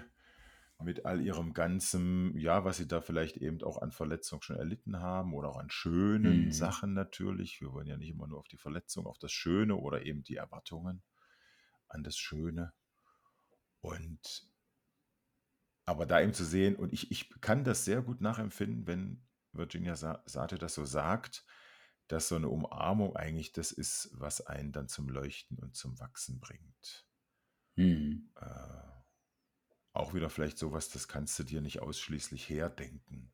[0.79, 4.99] mit all ihrem ganzen, ja, was sie da vielleicht eben auch an Verletzungen schon erlitten
[5.01, 6.53] haben oder auch an schönen Mhm.
[6.53, 7.61] Sachen natürlich.
[7.61, 10.37] Wir wollen ja nicht immer nur auf die Verletzung, auf das Schöne oder eben die
[10.37, 11.03] Erwartungen
[11.89, 12.73] an das Schöne.
[13.81, 14.52] Und
[15.87, 19.97] aber da eben zu sehen, und ich, ich kann das sehr gut nachempfinden, wenn Virginia
[19.97, 21.45] Sa Sate das so sagt,
[22.09, 26.41] dass so eine Umarmung eigentlich das ist, was einen dann zum Leuchten und zum Wachsen
[26.41, 27.07] bringt.
[27.77, 28.33] Mhm.
[28.37, 28.93] Äh,
[29.95, 33.33] auch wieder vielleicht sowas, das kannst du dir nicht ausschließlich herdenken.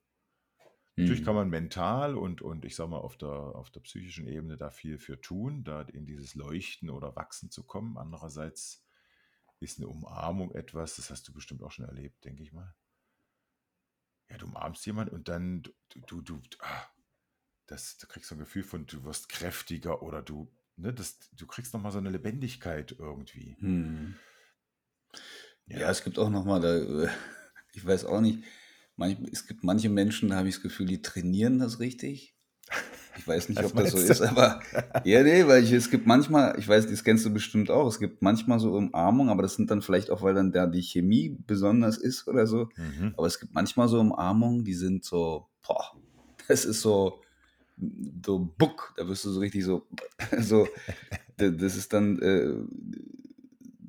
[0.96, 1.36] Natürlich kann Mhm.
[1.36, 4.98] man mental und, und ich sag mal auf der, auf der psychischen Ebene da viel
[4.98, 7.96] für tun, da in dieses Leuchten oder Wachsen zu kommen.
[7.96, 8.87] Andererseits
[9.60, 12.74] ist eine Umarmung etwas, das hast du bestimmt auch schon erlebt, denke ich mal.
[14.30, 16.86] Ja, du umarmst jemanden und dann du, du, du, ah,
[17.66, 21.46] das, du kriegst so ein Gefühl von, du wirst kräftiger oder du, ne, das, du
[21.46, 23.56] kriegst nochmal so eine Lebendigkeit irgendwie.
[23.60, 24.16] Mhm.
[25.66, 27.08] Ja, Ja, es gibt auch noch mal da, äh,
[27.72, 28.44] ich weiß auch nicht,
[28.96, 32.34] manch, es gibt manche Menschen, da habe ich das Gefühl, die trainieren das richtig.
[33.18, 34.60] Ich weiß nicht, ob das so ist, aber
[35.04, 37.98] ja, nee, weil ich, es gibt manchmal, ich weiß, das kennst du bestimmt auch, es
[37.98, 41.36] gibt manchmal so Umarmungen, aber das sind dann vielleicht auch, weil dann da die Chemie
[41.46, 42.68] besonders ist oder so.
[42.76, 43.14] Mhm.
[43.16, 45.92] Aber es gibt manchmal so Umarmungen, die sind so, boah,
[46.46, 47.20] das ist so,
[48.24, 49.86] so Buck, da wirst du so richtig so,
[50.38, 50.68] so,
[51.36, 52.54] das ist dann, äh,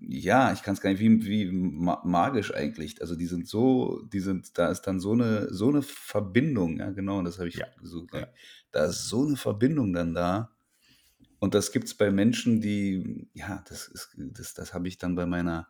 [0.10, 3.02] ja, ich kann es gar nicht, wie, wie ma magisch eigentlich.
[3.02, 6.91] Also die sind so, die sind, da ist dann so eine, so eine Verbindung, ja,
[6.91, 8.13] genau, das habe ich Ja, gesucht.
[8.13, 8.28] ja.
[8.72, 10.56] Da ist so eine Verbindung dann da.
[11.39, 15.15] Und das gibt es bei Menschen, die, ja, das ist, das, das habe ich dann
[15.15, 15.69] bei meiner,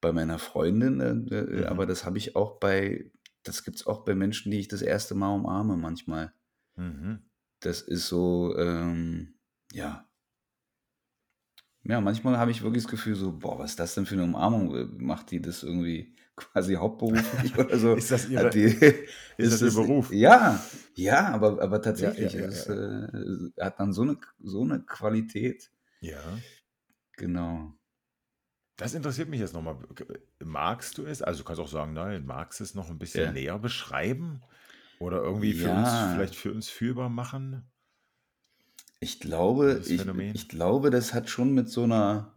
[0.00, 1.66] bei meiner Freundin, äh, äh, Mhm.
[1.66, 3.12] aber das habe ich auch bei,
[3.44, 6.32] das gibt es auch bei Menschen, die ich das erste Mal umarme manchmal.
[6.76, 7.22] Mhm.
[7.60, 9.38] Das ist so, ähm,
[9.72, 10.06] ja.
[11.84, 14.24] Ja, manchmal habe ich wirklich das Gefühl so, boah, was ist das denn für eine
[14.24, 14.74] Umarmung?
[14.76, 17.94] Äh, Macht die das irgendwie quasi hauptberuflich oder so?
[17.94, 20.12] Ist das ihre, die, ist ist das ihr Beruf?
[20.12, 20.60] ja,
[20.94, 23.04] ja, aber, aber Ja, ja, tatsächlich, ja, es ja, ja.
[23.08, 25.70] äh, hat dann so eine, so eine Qualität.
[26.00, 26.44] Ja.
[27.16, 27.74] Genau.
[28.76, 29.76] Das interessiert mich jetzt nochmal.
[30.42, 31.22] Magst du es?
[31.22, 34.40] Also du kannst auch sagen, nein, magst du es noch ein bisschen näher beschreiben?
[34.98, 37.71] Oder irgendwie für uns, vielleicht für uns fühlbar machen,
[39.02, 42.32] ich glaube, ich, ich glaube, das hat schon mit so einer,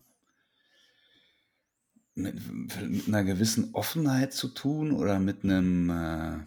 [2.15, 2.35] mit,
[2.89, 5.49] mit einer gewissen Offenheit zu tun oder mit Mhm.
[5.51, 6.39] einem, äh,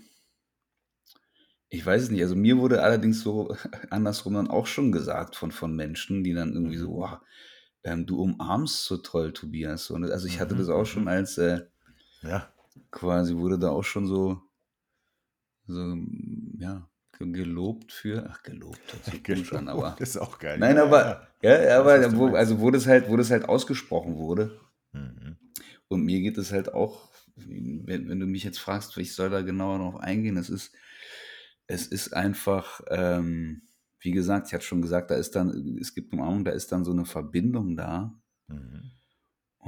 [1.71, 3.55] ich weiß es nicht, also mir wurde allerdings so
[3.91, 6.97] andersrum dann auch schon gesagt von, von Menschen, die dann irgendwie so, Mhm.
[6.97, 7.19] wow,
[7.85, 9.91] ähm, du umarmst so toll, Tobias.
[9.91, 10.73] Und also ich hatte das Mhm.
[10.73, 11.09] auch schon Mhm.
[11.09, 11.67] als, äh,
[12.23, 12.53] Ja.
[12.91, 14.43] quasi wurde da auch schon so,
[15.67, 15.97] so,
[16.59, 20.59] ja, gelobt für, ach, gelobt hört sich komisch an, Gelobt aber, ist auch geil.
[20.59, 21.63] nein, Ja, aber, ja.
[21.63, 24.59] ja, aber, wo, also wo das halt, wo das halt ausgesprochen wurde.
[24.93, 25.37] Mhm.
[25.89, 29.43] Und mir geht es halt auch, wenn, wenn du mich jetzt fragst, ich soll da
[29.43, 30.75] genauer drauf eingehen, es ist,
[31.67, 33.63] es ist einfach, ähm,
[34.01, 36.85] wie gesagt, ich hatte schon gesagt, da ist dann, es gibt Umarmung, da ist dann
[36.85, 38.19] so eine Verbindung da.
[38.49, 38.91] Mhm.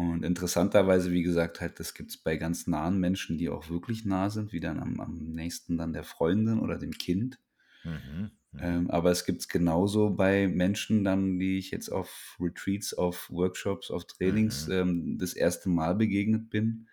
[0.08, 4.04] Und interessanterweise, wie gesagt, halt, das gibt es bei ganz nahen Menschen, die auch wirklich
[4.04, 7.40] nah sind, wie dann am, am nächsten dann der Freundin oder dem Kind.
[7.84, 8.30] Mhm.
[8.52, 8.60] Mhm.
[8.62, 13.30] Ähm, aber es gibt es genauso bei Menschen dann, die ich jetzt auf Retreats, auf
[13.30, 14.68] Workshops, auf Trainings Mhm.
[14.68, 16.88] ähm, das erste Mal begegnet bin.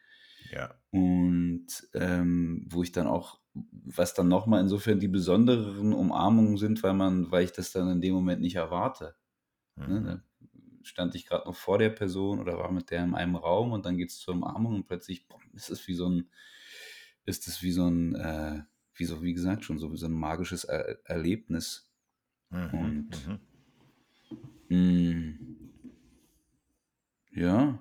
[0.50, 0.80] Ja.
[0.91, 6.93] Und ähm, wo ich dann auch, was dann nochmal insofern die besonderen Umarmungen sind, weil
[6.93, 9.15] man, weil ich das dann in dem Moment nicht erwarte.
[9.86, 10.02] Ne?
[10.02, 10.06] Mhm.
[10.06, 10.24] Da
[10.88, 13.86] stand ich gerade noch vor der Person oder war mit der in einem Raum und
[13.86, 16.30] dann geht es zur Umarmung und plötzlich boah, ist es wie so ein,
[17.26, 18.63] ist es wie so ein, äh,
[18.95, 21.91] wie so, wie gesagt, schon so wie so ein magisches er Erlebnis.
[22.50, 23.39] Mhm, und mhm.
[24.69, 25.58] Mh, mm,
[27.32, 27.80] ja.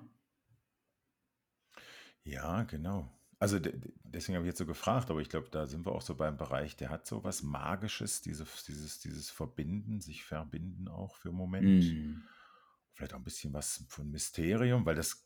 [2.23, 3.09] Ja, genau.
[3.39, 6.15] Also deswegen habe ich jetzt so gefragt, aber ich glaube, da sind wir auch so
[6.15, 11.29] beim Bereich, der hat so was Magisches, dieses, dieses, dieses Verbinden, sich verbinden auch für
[11.29, 11.83] einen Moment.
[11.83, 12.23] Mm.
[12.97, 15.23] Vielleicht auch ein bisschen was von Mysterium, weil das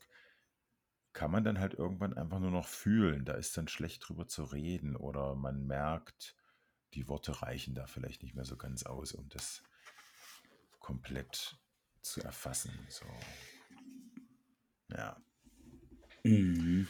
[1.14, 3.24] kann man dann halt irgendwann einfach nur noch fühlen.
[3.24, 6.36] Da ist dann schlecht drüber zu reden oder man merkt,
[6.92, 9.62] die Worte reichen da vielleicht nicht mehr so ganz aus, um das
[10.80, 11.56] komplett
[12.02, 12.78] zu erfassen.
[12.90, 13.06] So.
[14.90, 15.16] Ja.
[16.24, 16.86] Mhm.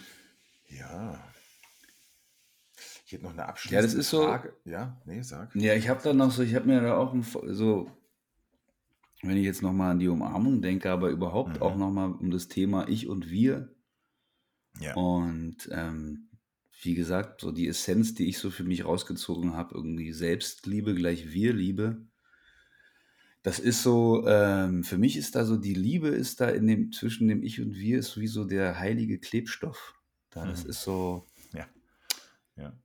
[0.67, 1.33] Ja.
[3.07, 4.25] Ich hätte noch eine abschließende Ja, das ist so.
[4.25, 4.57] Frage.
[4.65, 5.55] Ja, nee, sag.
[5.55, 7.89] Ja, ich habe da noch so, ich habe mir da auch ein, so,
[9.23, 11.81] wenn ich jetzt nochmal an die Umarmung denke, aber überhaupt auch Mhm.
[11.81, 13.75] nochmal um das Thema Ich und Wir.
[14.81, 14.95] Ja.
[14.95, 16.29] Und ähm,
[16.83, 21.33] wie gesagt, so die Essenz, die ich so für mich rausgezogen habe, irgendwie Selbstliebe gleich
[21.33, 22.07] Wir-Liebe.
[23.43, 26.93] Das ist so, ähm, für mich ist da so, die Liebe ist da in dem,
[26.93, 29.95] zwischen dem Ich und Wir, ist wie so der heilige Klebstoff.
[30.31, 30.71] Da, das Mhm.
[30.71, 31.69] ist so, Ja.
[32.57, 32.82] Ja.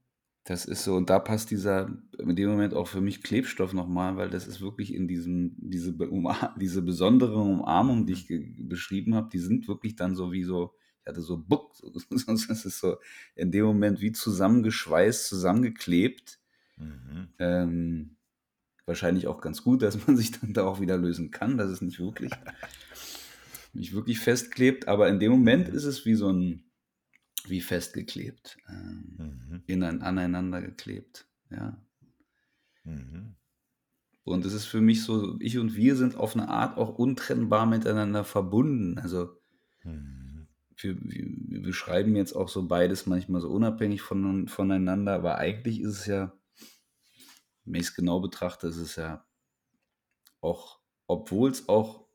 [0.48, 4.16] Das ist so, und da passt dieser, in dem Moment auch für mich Klebstoff nochmal,
[4.16, 5.94] weil das ist wirklich in diesem, diese,
[6.58, 11.06] diese besondere Umarmung, die ich beschrieben habe, die sind wirklich dann so wie so, ich
[11.06, 12.96] hatte so Buck, so, sonst ist es so
[13.34, 16.40] in dem Moment wie zusammengeschweißt, zusammengeklebt.
[16.78, 17.28] Mhm.
[17.38, 18.16] Ähm,
[18.86, 21.82] wahrscheinlich auch ganz gut, dass man sich dann da auch wieder lösen kann, dass es
[21.82, 22.32] nicht wirklich,
[23.74, 25.74] nicht wirklich festklebt, aber in dem Moment Mhm.
[25.74, 26.67] ist es wie so ein,
[27.50, 29.62] wie festgeklebt, ähm, Mhm.
[29.66, 31.80] innen, aneinander geklebt, ja.
[32.84, 33.36] Mhm.
[34.24, 37.66] Und es ist für mich so, ich und wir sind auf eine Art auch untrennbar
[37.66, 38.98] miteinander verbunden.
[38.98, 39.40] Also
[39.84, 40.48] Mhm.
[40.76, 46.00] wir, wir, beschreiben jetzt auch so beides manchmal so unabhängig von, voneinander, aber eigentlich ist
[46.00, 46.32] es ja,
[47.64, 49.26] wenn ich es genau betrachte, ist es ja
[50.40, 52.07] auch, obwohl es auch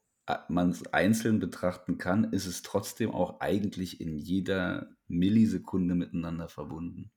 [0.49, 7.11] man es einzeln betrachten kann, ist es trotzdem auch eigentlich in jeder Millisekunde miteinander verbunden.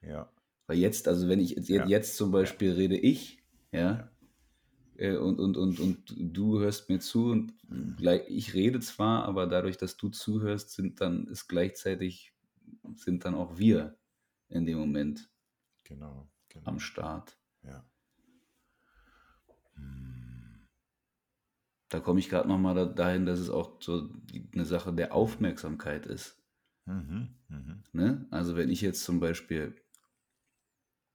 [0.00, 0.30] Ja.
[0.66, 1.86] Weil jetzt, also wenn ich jetzt, Ja.
[1.86, 4.10] jetzt zum Beispiel rede ich, ja, Ja.
[4.96, 7.54] äh, und, und, und, und du hörst mir zu und
[7.96, 12.34] gleich, ich rede zwar, aber dadurch, dass du zuhörst, sind dann, ist gleichzeitig,
[12.94, 13.98] sind dann auch wir
[14.48, 15.30] in dem Moment
[15.84, 16.30] Genau.
[16.48, 16.66] genau.
[16.68, 17.36] am Start.
[17.62, 17.84] Ja.
[21.94, 24.10] Da komme ich gerade nochmal da, dahin, dass es auch so
[24.52, 26.42] eine Sache der Aufmerksamkeit ist.
[26.86, 27.28] Mhm.
[27.48, 27.84] Mhm.
[27.92, 28.26] Ne?
[28.32, 29.76] Also wenn ich jetzt zum Beispiel,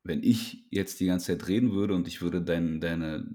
[0.06, 3.30] wenn ich jetzt die ganze Zeit reden würde und ich würde dein, deine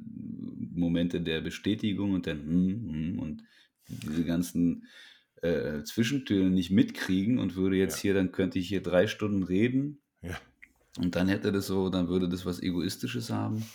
[0.73, 3.45] Momente der Bestätigung und dein hm, hm und
[3.89, 4.87] diese ganzen
[5.43, 8.03] äh, Zwischentöne nicht mitkriegen und würde jetzt Ja.
[8.03, 10.41] hier, dann könnte ich hier drei Stunden reden Ja.
[10.97, 13.67] und dann hätte das so, dann würde das was Egoistisches haben.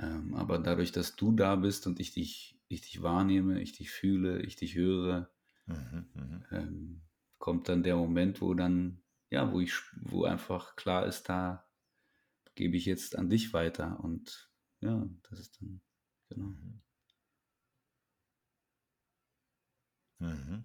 [0.00, 3.90] Ähm, aber dadurch, dass du da bist und ich dich, ich dich wahrnehme, ich dich
[3.90, 5.30] fühle, ich dich höre,
[5.66, 6.06] Mhm.
[6.14, 6.44] Mhm.
[6.50, 7.02] ähm,
[7.38, 11.64] kommt dann der Moment, wo dann, ja, wo ich, wo einfach klar ist, da
[12.56, 15.80] gebe ich jetzt an dich weiter und ja, das ist dann,
[16.28, 16.46] genau.
[16.46, 16.82] Mhm.
[20.18, 20.64] Mhm.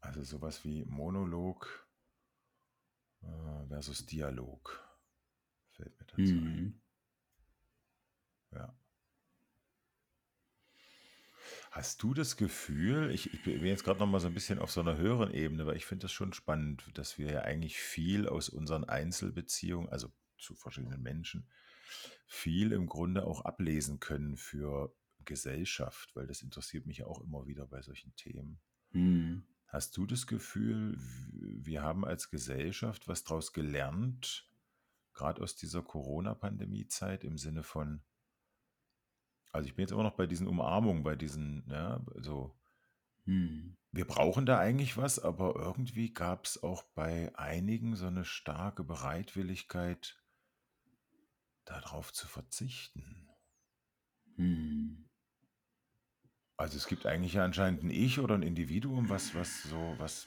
[0.00, 1.86] Also sowas wie Monolog
[3.22, 4.87] äh, versus Dialog
[5.78, 6.54] fällt mir dazu ein.
[6.54, 6.80] Mhm.
[8.52, 8.78] Ja.
[11.70, 14.70] Hast du das Gefühl, ich, ich bin jetzt gerade noch mal so ein bisschen auf
[14.70, 18.28] so einer höheren Ebene, weil ich finde das schon spannend, dass wir ja eigentlich viel
[18.28, 21.48] aus unseren Einzelbeziehungen, also zu verschiedenen Menschen,
[22.26, 27.46] viel im Grunde auch ablesen können für Gesellschaft, weil das interessiert mich ja auch immer
[27.46, 28.60] wieder bei solchen Themen.
[28.92, 29.44] Mhm.
[29.66, 34.47] Hast du das Gefühl, wir haben als Gesellschaft was daraus gelernt,
[35.18, 38.02] gerade aus dieser Corona-Pandemie-Zeit im Sinne von,
[39.52, 42.58] also ich bin jetzt immer noch bei diesen Umarmungen, bei diesen, ja, so,
[43.28, 43.76] Mhm.
[43.92, 48.84] wir brauchen da eigentlich was, aber irgendwie gab es auch bei einigen so eine starke
[48.84, 50.24] Bereitwilligkeit,
[51.66, 53.28] darauf zu verzichten.
[54.36, 55.10] Mhm.
[56.56, 60.26] Also es gibt eigentlich ja anscheinend ein Ich oder ein Individuum, was, was so, was,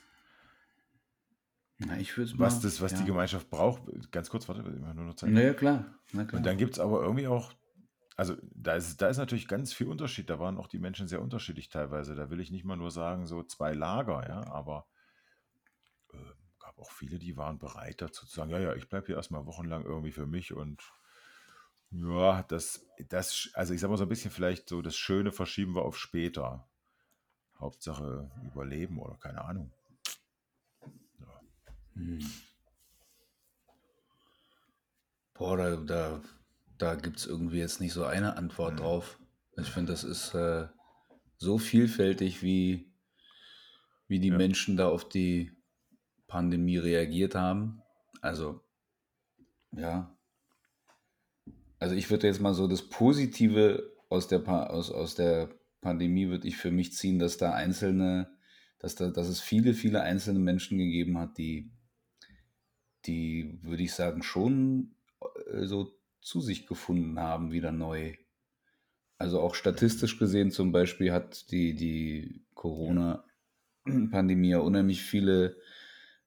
[1.88, 3.06] Na, ich würde was mal, das, was die ja.
[3.06, 3.82] Gemeinschaft braucht.
[4.12, 5.32] Ganz kurz, warte, ich mache nur noch Zeit.
[5.32, 6.42] Naja, klar, na Und klar.
[6.42, 7.54] dann gibt es aber irgendwie auch,
[8.18, 10.30] also da ist, da ist natürlich ganz viel Unterschied.
[10.30, 12.14] Da waren auch die Menschen sehr unterschiedlich teilweise.
[12.16, 14.86] Da will ich nicht mal nur sagen, so zwei Lager, ja, aber
[16.14, 16.18] äh,
[16.60, 19.46] gab auch viele, die waren bereit dazu zu sagen, ja, ja, ich bleibe hier erstmal
[19.46, 20.82] wochenlang irgendwie für mich und
[21.92, 25.76] Ja, das, das, also ich sag mal so ein bisschen vielleicht so, das Schöne verschieben
[25.76, 26.68] wir auf später.
[27.60, 29.72] Hauptsache überleben oder keine Ahnung.
[31.96, 32.20] Hm.
[35.34, 36.22] Boah, da, da,
[36.78, 38.78] da gibt es irgendwie jetzt nicht so eine Antwort Hm.
[38.78, 39.20] drauf.
[39.58, 40.68] Ich finde, das ist äh,
[41.38, 42.94] so vielfältig, wie,
[44.08, 44.38] wie die Ja.
[44.38, 45.52] Menschen da auf die
[46.28, 47.82] Pandemie reagiert haben.
[48.22, 48.62] Also,
[49.72, 50.16] ja.
[51.80, 55.50] Also ich würde jetzt mal so das Positive aus der, Pa- aus, aus der
[55.82, 58.30] Pandemie würde ich für mich ziehen, dass da einzelne,
[58.80, 61.72] dass da, dass es viele, viele einzelne Menschen gegeben hat, die,
[63.06, 64.96] die, würde ich sagen, schon
[65.52, 68.16] äh, so zu sich gefunden haben, wieder neu.
[69.18, 75.58] Also auch statistisch gesehen zum Beispiel hat die, die Corona-Pandemie ja unheimlich viele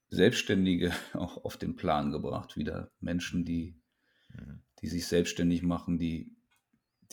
[0.08, 2.56] Selbstständige auch auf den Plan gebracht.
[2.56, 3.76] Wieder Menschen, die,
[4.34, 4.60] Mhm.
[4.80, 6.32] die sich selbstständig machen, die,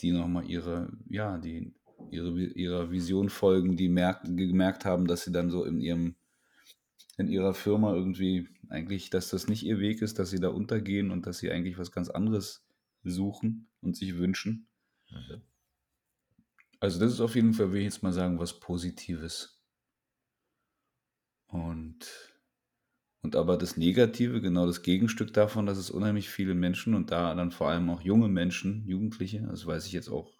[0.00, 1.74] die nochmal ihre, ja, die
[2.10, 6.16] ihre, ihrer Vision folgen, die merkt, gemerkt haben, dass sie dann so in ihrem,
[7.18, 11.10] in ihrer Firma irgendwie eigentlich, dass das nicht ihr Weg ist, dass sie da untergehen
[11.10, 12.66] und dass sie eigentlich was ganz anderes
[13.04, 14.68] suchen und sich wünschen.
[15.10, 15.42] Mhm.
[16.80, 19.64] Also das ist auf jeden Fall, will ich jetzt mal sagen, was Positives.
[21.46, 22.34] Und,
[23.22, 27.34] und aber das Negative, genau das Gegenstück davon, dass es unheimlich viele Menschen und da
[27.34, 30.32] dann vor allem auch junge Menschen, Jugendliche, das weiß ich jetzt auch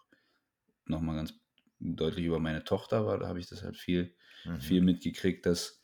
[0.85, 1.35] nochmal ganz
[1.79, 4.59] deutlich über meine Tochter war, da habe ich das halt viel, Mhm.
[4.59, 5.82] viel mitgekriegt, dass,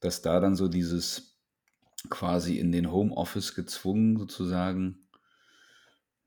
[0.00, 1.38] dass da dann so dieses
[2.10, 5.08] quasi in den Homeoffice gezwungen sozusagen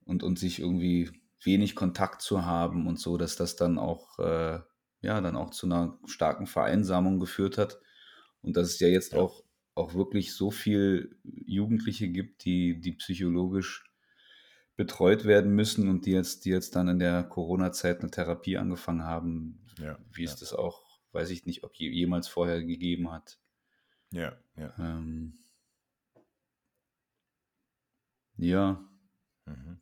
[0.05, 1.11] und, und sich irgendwie
[1.43, 4.59] wenig Kontakt zu haben und so, dass das dann auch, äh,
[5.01, 7.79] ja, dann auch zu einer starken Vereinsamung geführt hat
[8.41, 9.43] und dass es ja jetzt auch,
[9.75, 13.85] auch wirklich so viel Jugendliche gibt, die, die psychologisch
[14.75, 19.03] betreut werden müssen und die jetzt, die jetzt dann in der Corona-Zeit eine Therapie angefangen
[19.03, 20.37] haben, Ja, wie es ja.
[20.39, 23.39] das auch, weiß ich nicht, ob je, jemals vorher gegeben hat.
[24.11, 24.71] Ja, ja.
[24.79, 25.33] Ähm,
[28.37, 28.79] ja,
[29.47, 29.79] Mhm.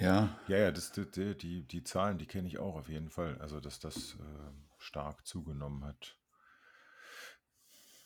[0.00, 3.38] ja, Ja, ja, das, die, die, die, Zahlen, die kenne ich auch auf jeden Fall.
[3.40, 6.16] Also, dass das äh, stark zugenommen hat.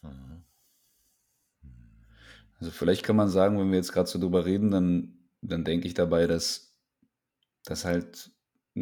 [0.03, 0.43] Mhm.
[2.59, 5.87] also vielleicht kann man sagen, wenn wir jetzt gerade so drüber reden, dann, dann denke
[5.87, 6.75] ich dabei, dass,
[7.65, 8.33] dass halt,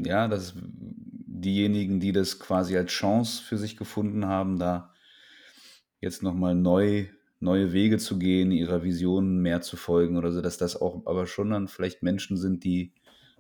[0.05, 4.93] ja, dass diejenigen, die das quasi als Chance für sich gefunden haben, da
[6.01, 7.07] jetzt nochmal neu,
[7.41, 11.27] neue Wege zu gehen, ihrer Vision mehr zu folgen oder so, dass das auch aber
[11.27, 12.93] schon dann vielleicht Menschen sind, die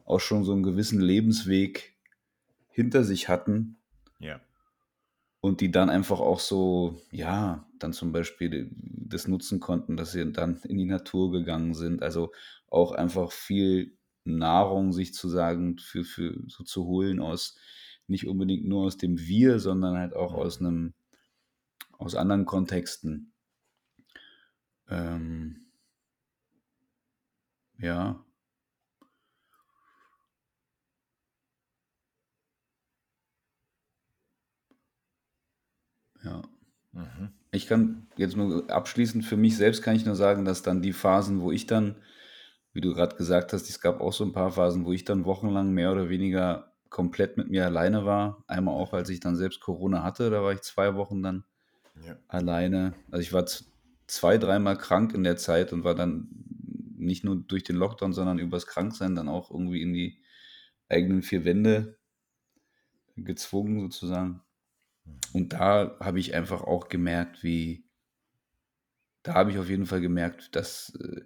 [0.04, 1.96] auch schon so einen gewissen Lebensweg
[2.68, 3.78] hinter sich hatten
[4.18, 4.40] Ja,
[5.40, 10.32] und die dann einfach auch so, ja, dann zum Beispiel das nutzen konnten, dass sie
[10.32, 12.02] dann in die Natur gegangen sind.
[12.02, 12.32] Also
[12.68, 17.56] auch einfach viel Nahrung sich zu sagen, für, für so zu holen aus,
[18.08, 20.94] nicht unbedingt nur aus dem Wir, sondern halt auch aus einem,
[21.98, 23.32] aus anderen Kontexten.
[24.88, 25.66] Ähm,
[27.78, 28.24] ja,
[36.24, 36.42] ja.
[36.92, 37.30] mhm.
[37.50, 40.92] Ich kann jetzt nur abschließend für mich selbst kann ich nur sagen, dass dann die
[40.92, 41.96] Phasen, wo ich dann,
[42.76, 45.24] wie du gerade gesagt hast, es gab auch so ein paar Phasen, wo ich dann
[45.24, 48.44] wochenlang mehr oder weniger komplett mit mir alleine war.
[48.46, 51.44] Einmal auch, als ich dann selbst Corona hatte, da war ich zwei Wochen dann
[52.06, 52.92] ja, alleine.
[53.10, 53.46] Also ich war
[54.06, 56.28] zwei, dreimal krank in der Zeit und war dann
[56.98, 60.18] nicht nur durch den Lockdown, sondern übers Kranksein dann auch irgendwie in die
[60.90, 61.96] eigenen vier Wände
[63.16, 64.42] gezwungen sozusagen.
[65.06, 65.20] Mhm.
[65.32, 67.86] Und da habe ich einfach auch gemerkt, wie,
[69.22, 71.22] da habe ich auf jeden Fall gemerkt, dass, äh,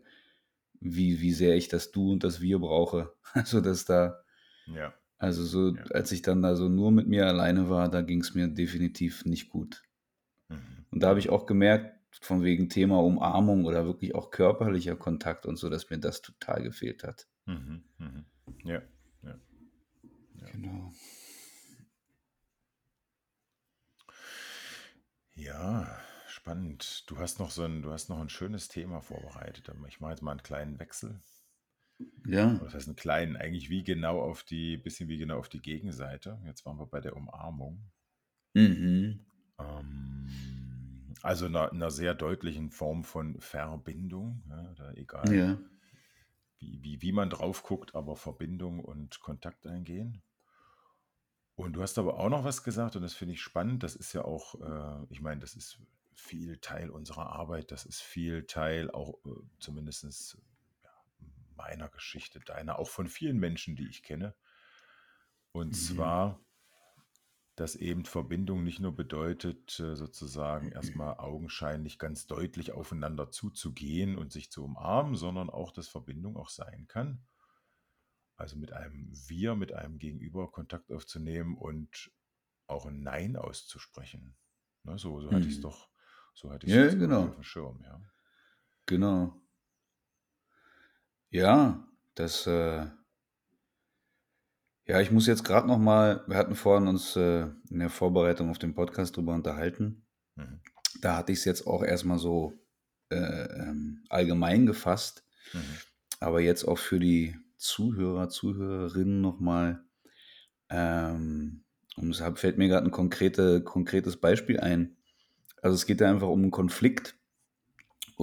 [0.81, 3.15] wie, wie sehr ich das Du und das Wir brauche.
[3.33, 4.25] Also, dass da,
[4.67, 5.85] ja, also so, Ja.
[5.93, 9.25] als ich dann da so nur mit mir alleine war, da ging es mir definitiv
[9.25, 9.83] nicht gut.
[10.49, 10.87] mhm.
[10.91, 15.47] Und da habe ich auch gemerkt, von wegen Thema Umarmung oder wirklich auch körperlicher Kontakt
[15.47, 17.29] und so, dass mir das total gefehlt hat.
[17.47, 17.85] Mhm.
[17.99, 18.25] Mhm.
[18.65, 18.83] Ja,
[19.23, 19.39] ja.
[20.35, 20.47] Ja.
[20.53, 20.93] Genau.
[25.35, 26.01] Ja,
[26.41, 27.05] spannend.
[27.11, 29.71] Du hast noch so ein, du hast noch ein schönes Thema vorbereitet.
[29.89, 31.21] Ich mache jetzt mal einen kleinen Wechsel.
[32.27, 32.55] Ja.
[32.55, 36.41] Das heißt einen kleinen, eigentlich wie genau auf die, bisschen wie genau auf die Gegenseite.
[36.47, 37.91] Jetzt waren wir bei der Umarmung.
[38.55, 39.27] Mhm.
[39.59, 44.43] Ähm, also einer, einer sehr deutlichen Form von Verbindung.
[44.49, 45.59] Ja, egal, Ja.
[46.59, 50.23] wie, wie, wie man drauf guckt, aber Verbindung und Kontakt eingehen.
[51.55, 53.83] Und du hast aber auch noch was gesagt, und das finde ich spannend.
[53.83, 55.79] Das ist ja auch, äh, ich meine, das ist
[56.21, 60.39] viel Teil unserer Arbeit, das ist viel Teil auch äh, zumindest
[60.85, 60.91] ja,
[61.57, 64.35] meiner Geschichte, deiner, auch von vielen Menschen, die ich kenne.
[65.53, 65.77] Und Mhm.
[65.77, 66.41] zwar,
[67.55, 74.33] dass eben Verbindung nicht nur bedeutet, äh, sozusagen erstmal augenscheinlich ganz deutlich aufeinander zuzugehen und
[74.33, 77.25] sich zu umarmen, sondern auch, dass Verbindung auch sein kann.
[78.37, 82.11] Also mit einem Wir, mit einem Gegenüber Kontakt aufzunehmen und
[82.67, 84.37] auch ein Nein auszusprechen.
[84.85, 85.61] Ne, so, so hatte ich es Mhm.
[85.61, 85.91] doch,
[86.35, 87.35] so hatte ich es Ja, jetzt irgendwie auf genau.
[87.35, 88.01] dem Schirm, ja.
[88.87, 89.35] Genau.
[91.31, 92.87] Ja, das, äh
[94.87, 98.51] ja, ich muss jetzt gerade noch mal wir hatten vorhin uns, äh, in der Vorbereitung
[98.51, 100.07] auf den Podcast drüber unterhalten.
[100.35, 100.61] Mhm.
[101.01, 102.53] Da hatte ich's jetzt auch erst mal so,
[103.11, 105.25] äh, ähm, allgemein gefasst.
[105.53, 105.79] Mhm.
[106.19, 109.85] Aber jetzt auch für die Zuhörer, Zuhörerinnen noch mal,
[110.69, 111.65] ähm,
[111.97, 114.97] und deshalb fällt mir gerade ein konkrete konkretes Beispiel ein.
[115.63, 117.17] Also, es geht da einfach um 'n Konflikt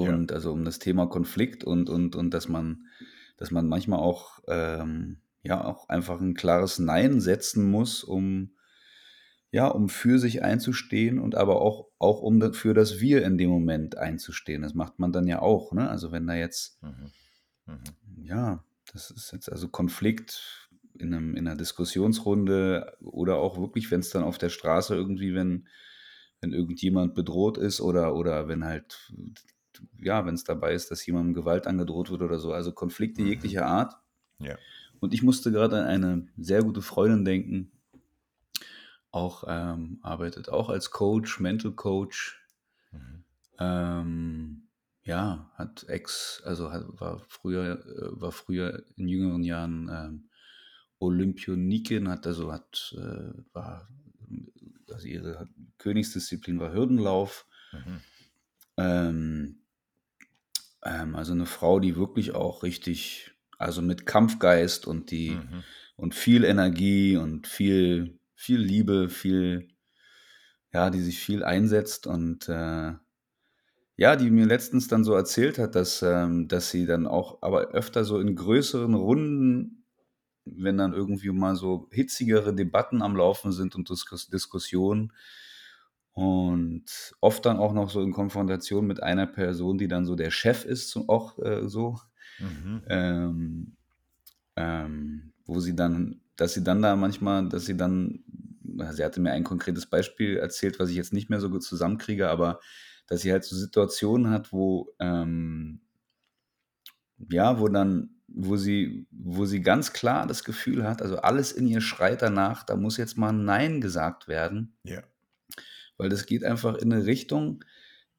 [0.01, 0.17] Ja.
[0.17, 2.87] und also, um das Thema Konflikt und und und dass man
[3.37, 8.51] dass man manchmal auch, ähm, ja, auch einfach ein klares Nein setzen muss, um
[9.53, 13.49] ja, um für sich einzustehen und aber auch auch um für das Wir in dem
[13.49, 14.61] Moment einzustehen.
[14.61, 15.89] Das macht man dann ja auch, ne?
[15.89, 17.11] Also, wenn da jetzt Mhm.
[17.67, 17.97] Mhm.
[18.15, 24.09] ja, das ist jetzt also Konflikt in 'nem in 'ner Diskussionsrunde oder auch wirklich, wenn's
[24.09, 25.67] dann auf der Straße irgendwie wenn
[26.41, 29.13] wenn irgendjemand bedroht ist oder oder wenn halt
[29.99, 33.27] ja, wenn's dabei ist, dass jemandem Gewalt angedroht wird oder so, also Konflikte Mhm.
[33.29, 33.95] jeglicher Art.
[34.39, 34.59] Ja.
[34.99, 37.71] Und ich musste gerade an eine sehr gute Freundin denken,
[39.11, 42.39] auch, ähm arbeitet auch als Coach, Mental Coach.
[42.91, 43.23] Mhm.
[43.59, 44.67] Ähm,
[45.03, 50.29] ja, hat Ex also, hat war früher äh, war früher in jüngeren Jahren, ähm,
[50.99, 53.87] Olympionikin, hat also hat, äh war
[54.97, 57.45] also, ihre Königsdisziplin war Hürdenlauf.
[57.73, 58.07] Mhm.
[58.77, 59.57] Ähm
[60.83, 65.67] ähm, also 'ne Frau, die wirklich auch richtig also, mit Kampfgeist und die Mhm.
[65.95, 69.69] und viel Energie und viel viel Liebe, viel
[70.73, 72.93] ja, die sich viel einsetzt und, äh
[73.97, 77.69] ja, die mir letztens dann so erzählt hat, dass, ähm dass sie dann auch aber
[77.69, 79.76] öfter so in größeren Runden,
[80.55, 85.13] wenn dann irgendwie mal so hitzigere Debatten am Laufen sind und Diskus Diskussionen
[86.13, 90.31] und oft dann auch noch so in Konfrontation mit einer Person, die dann so der
[90.31, 91.99] Chef ist, auch, äh, so,
[92.39, 92.87] Mhm.
[92.87, 93.77] ähm
[94.57, 98.23] ähm, wo sie dann dass sie dann da manchmal dass sie dann
[98.91, 102.29] sie hatte mir ein konkretes Beispiel erzählt, was ich jetzt nicht mehr so gut zusammenkriege,
[102.29, 102.59] aber
[103.07, 105.81] dass sie halt so Situationen hat, wo, ähm
[107.29, 111.67] ja, wo dann wo sie wo sie ganz klar das Gefühl hat also, alles in
[111.67, 114.75] ihr schreit danach, da muss jetzt mal Nein gesagt werden.
[114.85, 115.07] Ja.
[115.99, 117.63] Weil das geht einfach in 'ne Richtung,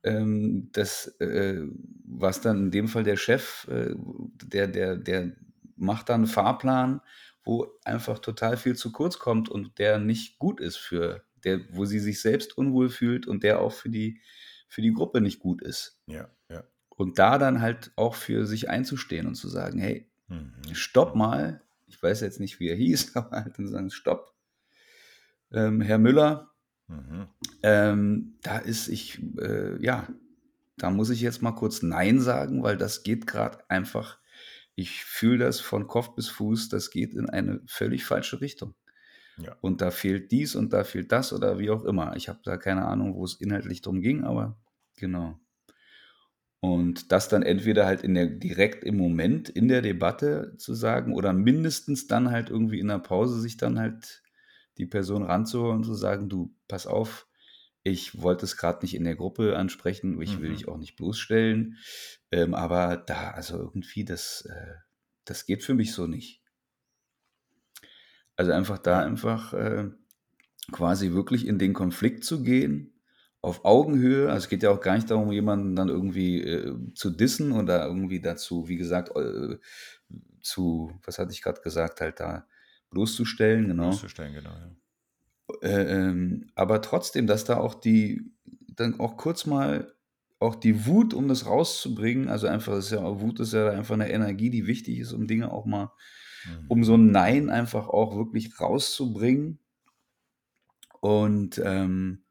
[0.04, 1.62] ähm, das, äh,
[2.04, 3.94] was dann in dem Fall der Chef, äh,
[4.44, 5.32] der der der
[5.76, 7.00] macht da 'n Fahrplan,
[7.44, 11.84] wo einfach total viel zu kurz kommt und der nicht gut ist für der wo
[11.86, 14.20] sie sich selbst unwohl fühlt und der auch für die
[14.68, 15.98] für die Gruppe nicht gut ist.
[16.08, 16.68] Ja, ja.
[16.98, 20.74] Und da dann halt auch für sich einzustehen und zu sagen: „Hey, Mhm.
[20.74, 24.34] stopp mal.“ Ich weiß jetzt nicht, wie er hieß, aber halt dann sagen: „Stopp,
[25.52, 26.50] ähm, Herr Müller,
[26.88, 27.28] Mhm.
[27.62, 30.08] ähm, da ist ich äh, ja,
[30.76, 34.18] da muss ich jetzt mal kurz nein sagen, weil das geht grad einfach
[34.76, 38.74] ich fühle das von Kopf bis Fuß, das geht in eine völlig falsche Richtung.
[39.36, 39.58] Ja.
[39.60, 42.16] Und da fehlt dies und da fehlt das oder wie auch immer.
[42.16, 44.58] Ich habe da keine Ahnung, wo's inhaltlich drum ging, aber
[44.96, 45.40] genau.
[46.62, 51.14] Und das dann entweder halt in der direkt im Moment in der Debatte zu sagen
[51.14, 54.22] oder mindestens dann halt irgendwie in 'ner Pause sich dann halt
[54.76, 57.28] die Person ranzuholen und zu sagen: „Du, pass auf,
[57.84, 60.48] ich wollte es grad nicht in der Gruppe ansprechen, ich will Mhm.
[60.50, 61.76] dich auch nicht bloßstellen,
[62.32, 64.74] ähm, aber da also, irgendwie das äh,
[65.24, 66.38] das geht für mich so nicht.“
[68.38, 69.90] Also, einfach da einfach, äh,
[70.72, 72.97] quasi wirklich in den Konflikt zu gehen,
[73.42, 74.28] auf Augenhöhe.
[74.30, 77.86] Also, es geht ja auch gar nicht darum, jemanden dann irgendwie, äh, zu dissen oder
[77.86, 79.58] irgendwie dazu, wie gesagt, äh,
[80.42, 82.46] zu was hatte ich grad gesagt, halt da
[82.90, 84.00] bloßzustellen, genau.
[84.00, 84.78] Bloßzustellen, genau, ja.
[85.62, 85.68] Äh,
[86.08, 88.32] ähm, aber trotzdem, dass da auch die
[88.76, 89.94] dann auch kurz mal
[90.40, 94.10] auch die Wut, um das rauszubringen also, einfach ist ja Wut ist ja einfach 'ne
[94.10, 95.90] Energie, die wichtig ist, um Dinge auch mal
[96.68, 96.84] um Mhm.
[96.84, 99.58] so 'n Nein einfach auch wirklich rauszubringen.
[101.02, 102.24] Und, ähm,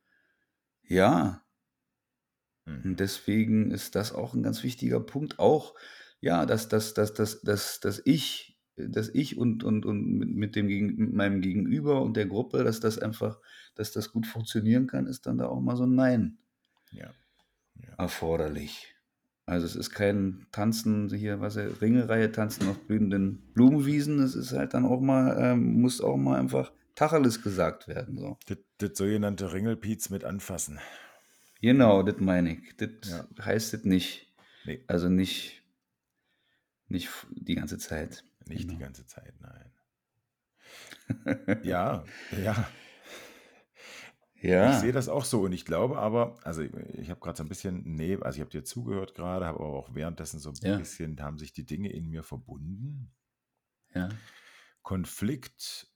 [0.89, 1.41] ja.
[2.83, 2.97] Und Mhm.
[2.99, 5.39] deswegen ist das auch 'n ganz wichtiger Punkt.
[5.39, 5.75] Auch,
[6.21, 10.67] ja, dass dass dass dass dass dass ich dass ich und und und mit dem
[10.67, 13.39] mit meinem Gegenüber und der Gruppe, dass das einfach
[13.75, 16.37] dass das gut funktionieren kann, ist dann da auch mal so 'n Nein
[17.75, 17.97] Ja.
[17.97, 18.95] erforderlich.
[19.47, 24.19] Also es ist kein Tanzen hier, was er, Ringereihe tanzen auf blühenden Blumenwiesen.
[24.19, 28.17] Es ist halt dann auch mal, ähm, muss auch mal einfach Tacheles gesagt werden.
[28.17, 28.37] So.
[28.47, 30.79] Das, das sogenannte Ringelpiez mit anfassen.
[31.61, 32.75] Genau, das meine ich.
[32.77, 33.27] Das Ja.
[33.39, 34.33] heißt das nicht.
[34.63, 34.83] Nee.
[34.87, 35.63] Also nicht,
[36.87, 38.23] nicht die ganze Zeit.
[38.47, 38.79] Nicht die Genau.
[38.79, 39.71] ganze Zeit, nein.
[41.61, 42.67] Ja, ja.
[44.39, 44.79] Ich Ja.
[44.79, 47.49] sehe das auch so und ich glaube aber, also ich, ich habe gerade so ein
[47.49, 50.77] bisschen, nee, also ich habe dir zugehört gerade, habe aber auch währenddessen so ein Ja.
[50.77, 53.11] bisschen, haben sich die Dinge in mir verbunden.
[53.95, 54.09] Ja.
[54.83, 55.87] Konflikt,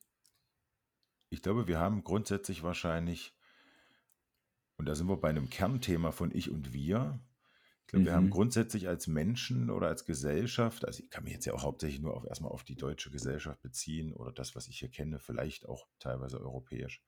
[1.31, 3.35] ich glaube, wir haben grundsätzlich wahrscheinlich,
[4.77, 7.19] und da sind wir bei einem Kernthema von Ich und Wir,
[7.81, 8.31] ich glaube, wir haben Mhm.
[8.31, 12.15] grundsätzlich als Menschen oder als Gesellschaft, also ich kann mich jetzt ja auch hauptsächlich nur
[12.15, 15.87] auf, erstmal auf die deutsche Gesellschaft beziehen oder das, was ich hier kenne, vielleicht auch
[15.99, 17.03] teilweise europäisch,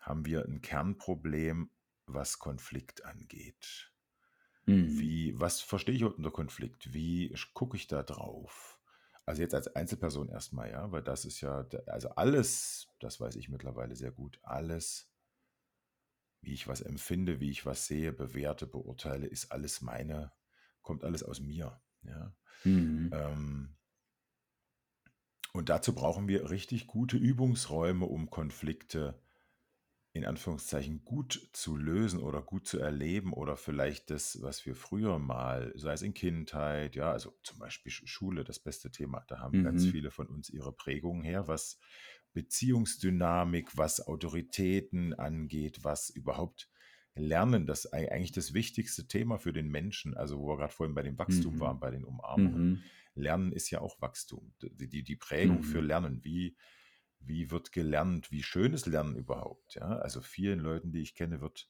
[0.00, 1.70] haben wir ein Kernproblem,
[2.06, 3.92] was Konflikt angeht.
[4.66, 5.08] Mhm.
[5.08, 6.94] Wie, was verstehe ich unter Konflikt?
[6.94, 8.77] Wie gucke ich da drauf?
[9.28, 13.50] Also jetzt als Einzelperson erstmal, ja, weil das ist ja, also alles, das weiß ich
[13.50, 15.12] mittlerweile sehr gut, alles,
[16.40, 20.32] wie ich was empfinde, wie ich was sehe, bewerte, beurteile, ist alles meine,
[20.80, 22.34] kommt alles aus mir, ja.
[22.64, 23.10] Mhm.
[23.12, 23.76] Ähm,
[25.52, 29.20] und dazu brauchen wir richtig gute Übungsräume, um Konflikte
[30.12, 35.18] in Anführungszeichen gut zu lösen oder gut zu erleben oder vielleicht das, was wir früher
[35.18, 39.38] mal, sei es in Kindheit, ja, also zum Beispiel Sch- Schule, das beste Thema, da
[39.38, 39.86] haben ganz Mhm.
[39.86, 41.78] viele von uns ihre Prägungen her, was
[42.32, 46.70] Beziehungsdynamik, was Autoritäten angeht, was überhaupt
[47.14, 50.72] Lernen, das ist ei- eigentlich das wichtigste Thema für den Menschen, also wo wir gerade
[50.72, 51.60] vorhin bei dem Wachstum Mhm.
[51.60, 52.68] waren, bei den Umarmungen.
[52.68, 52.90] Mhm.
[53.14, 54.54] Lernen ist ja auch Wachstum.
[54.62, 55.82] Die, die, die Prägung für Mhm.
[55.82, 56.56] Lernen, wie,
[57.20, 59.74] wie wird gelernt, wie schön ist Lernen überhaupt?
[59.74, 59.98] Ja?
[59.98, 61.68] Also vielen Leuten, die ich kenne, wird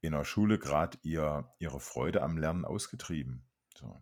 [0.00, 3.48] in der Schule gerade ihr, ihre Freude am Lernen ausgetrieben.
[3.76, 4.00] So.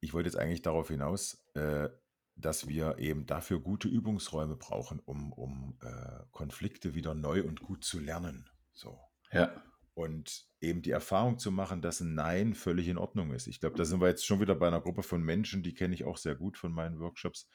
[0.00, 1.88] Ich wollte jetzt eigentlich darauf hinaus, äh,
[2.34, 7.84] dass wir eben dafür gute Übungsräume brauchen, um, um äh, Konflikte wieder neu und gut
[7.84, 8.48] zu lernen.
[8.72, 9.00] So.
[9.32, 9.50] Ja.
[9.94, 13.48] Und eben die Erfahrung zu machen, dass ein Nein völlig in Ordnung ist.
[13.48, 15.94] Ich glaube, da sind wir jetzt schon wieder bei einer Gruppe von Menschen, die kenne
[15.94, 17.48] ich auch sehr gut von meinen Workshops.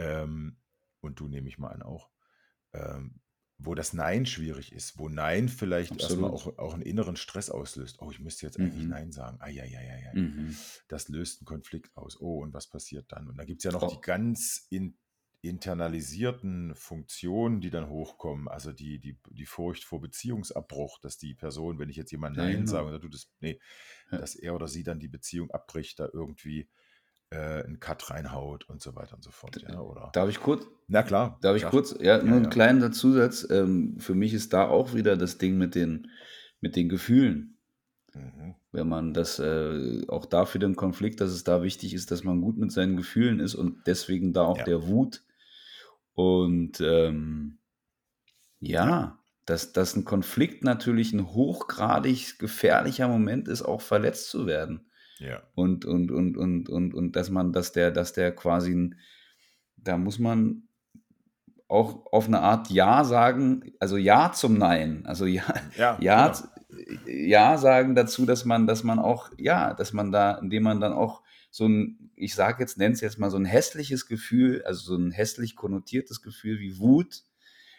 [0.00, 0.56] Ähm,
[1.00, 2.10] und du nehme ich mal an auch.
[2.72, 3.20] Ähm,
[3.62, 6.58] wo das Nein schwierig ist, wo Nein vielleicht erstmal Absolut.
[6.58, 8.00] auch, auch einen inneren Stress auslöst.
[8.00, 8.88] Oh, ich müsste jetzt eigentlich Mhm.
[8.90, 9.38] Nein sagen.
[9.40, 10.12] Eieieiei.
[10.14, 10.56] Mhm.
[10.88, 12.18] Das löst einen Konflikt aus.
[12.18, 13.28] Oh, und was passiert dann?
[13.28, 14.00] Und dann gibt es ja noch die Auch.
[14.00, 14.96] ganz in,
[15.42, 18.48] internalisierten Funktionen, die dann hochkommen.
[18.48, 22.44] Also die, die, die Furcht vor Beziehungsabbruch, dass die Person, wenn ich jetzt jemand Ja,
[22.44, 22.94] Nein sage, genau.
[22.96, 23.60] oder du das, nee,
[24.10, 24.18] Ja.
[24.18, 26.68] dass er oder sie dann die Beziehung abbricht, da irgendwie
[27.30, 29.56] äh, einen Cut reinhaut und so weiter und so fort.
[29.68, 30.10] Ja, oder?
[30.12, 30.66] Darf ich kurz?
[30.88, 31.70] Na klar, Darf ich sag.
[31.70, 31.94] kurz?
[31.98, 32.50] Ja, Ja, nur einen ja.
[32.50, 33.46] kleinen Zusatz.
[33.50, 36.08] Ähm, für mich ist da auch wieder das Ding mit den,
[36.60, 37.56] mit den Gefühlen.
[38.12, 38.54] Mhm.
[38.72, 42.24] Wenn man das äh, auch da für den Konflikt, dass es da wichtig ist, dass
[42.24, 44.64] man gut mit seinen Gefühlen ist und deswegen da auch Ja.
[44.64, 45.22] der Wut.
[46.14, 47.58] Und ähm,
[48.58, 48.86] Ja.
[48.88, 54.89] ja, dass, dass ein Konflikt natürlich ein hochgradig gefährlicher Moment ist, auch verletzt zu werden.
[55.20, 55.42] Ja.
[55.54, 58.96] Und, und, und, und, und, und dass man, dass der, dass der quasi, ein,
[59.76, 60.64] da muss man
[61.68, 65.06] auch auf eine Art Ja sagen, also Ja zum Nein.
[65.06, 67.06] Also Ja, Ja, Ja, genau.
[67.06, 70.92] ja sagen dazu, dass man, dass man auch, ja, dass man da, indem man dann
[70.92, 74.80] auch so ein, ich sage jetzt, nenne es jetzt mal so ein hässliches Gefühl, also
[74.80, 77.24] so ein hässlich konnotiertes Gefühl wie Wut,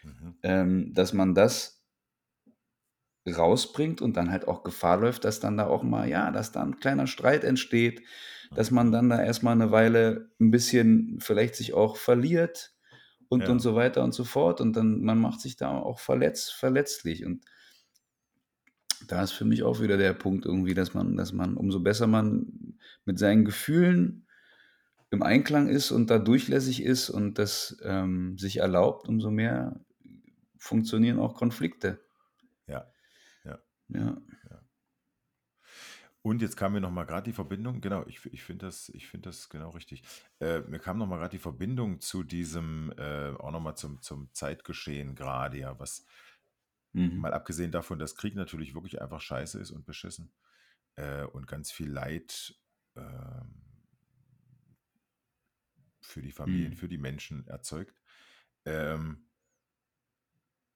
[0.04, 0.34] Mhm.
[0.42, 1.81] ähm, dass man das
[3.28, 6.62] rausbringt und dann halt auch Gefahr läuft, dass dann da auch mal, ja, dass da
[6.62, 8.02] ein kleiner Streit entsteht,
[8.54, 12.74] dass man dann da erstmal eine Weile ein bisschen vielleicht sich auch verliert
[13.28, 13.60] und, und Ja.
[13.60, 17.44] so weiter und so fort und dann man macht sich da auch verletz, verletzlich und
[19.08, 22.06] da ist für mich auch wieder der Punkt irgendwie, dass man, dass man, umso besser
[22.06, 24.26] man mit seinen Gefühlen
[25.10, 29.80] im Einklang ist und da durchlässig ist und das ähm, sich erlaubt, umso mehr
[30.58, 32.00] funktionieren auch Konflikte.
[33.88, 34.16] Ja.
[34.50, 34.62] Ja.
[36.22, 39.08] Und jetzt kam mir noch mal gerade die Verbindung, genau, ich, ich finde das, ich
[39.08, 40.04] finde das genau richtig.
[40.40, 44.00] Äh, mir kam noch mal gerade die Verbindung zu diesem, äh, auch noch mal zum,
[44.02, 46.06] zum Zeitgeschehen gerade, ja, was
[46.94, 47.22] Mhm.
[47.22, 50.34] mal abgesehen davon, dass Krieg natürlich wirklich einfach scheiße ist und beschissen
[50.96, 52.54] äh, und ganz viel Leid
[52.96, 53.64] ähm,
[56.00, 56.76] für die Familien, Mhm.
[56.76, 58.00] für die Menschen erzeugt,
[58.64, 59.28] ähm,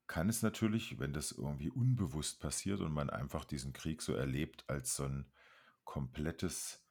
[0.06, 4.64] kann es natürlich, wenn das irgendwie unbewusst passiert und man einfach diesen Krieg so erlebt
[4.68, 5.30] als so ein
[5.84, 6.84] komplettes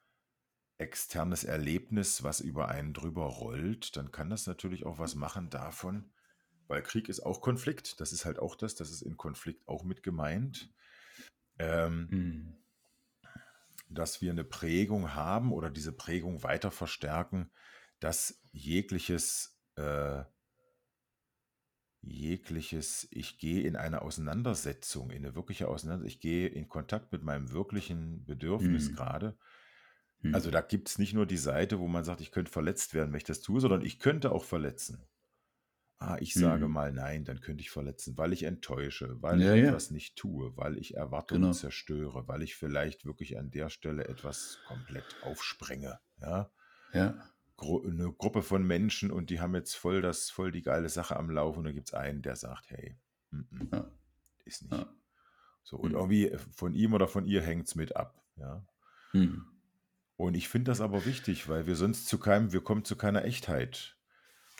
[0.78, 6.10] externes Erlebnis, was über einen drüber rollt, dann kann das natürlich auch was machen davon,
[6.68, 8.00] weil Krieg ist auch Konflikt.
[8.00, 10.72] Das ist halt auch das, das ist in Konflikt auch mit gemeint.
[11.58, 12.56] ähm, Mhm.
[13.88, 17.50] dass wir eine Prägung haben oder diese Prägung weiter verstärken,
[18.00, 20.24] dass jegliches, äh,
[22.06, 27.22] jegliches, ich gehe in eine Auseinandersetzung, in eine wirkliche Auseinandersetzung, ich gehe in Kontakt mit
[27.22, 28.92] meinem wirklichen Bedürfnis Mhm.
[28.92, 29.38] gerade.
[30.32, 30.52] Also Mhm.
[30.52, 33.18] da gibt es nicht nur die Seite, wo man sagt, ich könnte verletzt werden, wenn
[33.18, 35.06] ich das tue, sondern ich könnte auch verletzen.
[35.98, 36.68] Ah, ich sage Mhm.
[36.68, 40.16] mal nein, dann könnte ich verletzen, weil ich enttäusche, weil ich Ja, ja, etwas nicht
[40.16, 41.52] tue, weil ich Erwartungen genau.
[41.52, 46.00] zerstöre, weil ich vielleicht wirklich an der Stelle etwas komplett aufsprenge.
[46.18, 46.52] Ja,
[46.92, 50.88] Ja, Gru eine Gruppe von Menschen und die haben jetzt voll das, voll die geile
[50.88, 52.96] Sache am Laufen und da gibt es einen, der sagt, hey,
[53.30, 53.90] mm -mm, ja,
[54.44, 54.72] ist nicht.
[54.72, 54.86] ja.
[55.62, 55.96] So, und Mhm.
[55.96, 58.22] irgendwie äh, von ihm oder von ihr hängt es mit ab.
[58.36, 58.64] Ja.
[59.12, 59.44] Mhm.
[60.16, 63.24] Und ich finde das aber wichtig, weil wir sonst zu keinem, wir kommen zu keiner
[63.24, 63.96] Echtheit.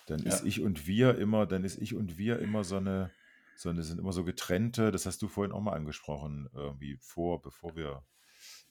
[0.07, 0.47] Dann ist Ja.
[0.47, 3.11] ich und wir immer, dann ist ich und wir immer so eine,
[3.57, 7.41] so eine, sind immer so getrennte, das hast du vorhin auch mal angesprochen, irgendwie vor,
[7.41, 8.05] bevor wir,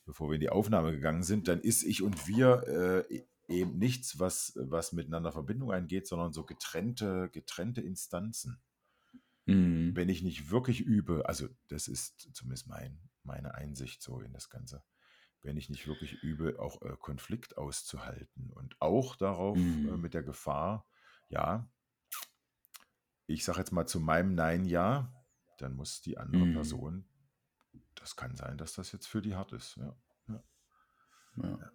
[0.06, 4.20] bevor wir in die Aufnahme gegangen sind, dann ist ich und wir äh, eben nichts,
[4.20, 8.60] was, was miteinander Verbindung eingeht, sondern so getrennte, getrennte Instanzen.
[9.46, 9.96] Mhm.
[9.96, 14.50] Wenn ich nicht wirklich übe, also das ist zumindest mein, meine Einsicht so in das
[14.50, 14.84] Ganze,
[15.42, 20.02] wenn ich nicht wirklich übe, auch äh, Konflikt auszuhalten und auch darauf äh, Mhm.
[20.02, 20.88] mit der Gefahr,
[21.30, 21.70] ja,
[23.28, 25.12] ich sage jetzt mal zu meinem Nein ja,
[25.58, 26.54] dann muss die andere Mhm.
[26.54, 27.06] Person,
[27.96, 29.78] das kann sein, dass das jetzt für die hart ist.
[29.78, 29.96] Ja.
[30.28, 30.44] Ja.
[31.38, 31.58] Ja.
[31.60, 31.72] Ja.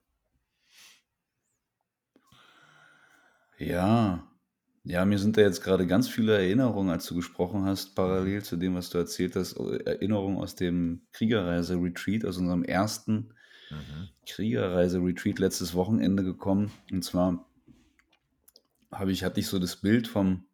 [3.61, 8.31] Ja, mir sind da jetzt gerade ganz viele Erinnerungen, als du gesprochen hast, Mhm.
[8.31, 13.35] parallel zu dem, was du erzählt hast, äh, Erinnerungen aus dem Kriegerreise-Retreat, aus unserem ersten
[13.71, 14.11] Mhm.
[14.27, 16.73] Kriegerreise-Retreat letztes Wochenende gekommen.
[16.93, 17.47] Und zwar
[18.93, 20.47] habe ich, hatte ich so das Bild vom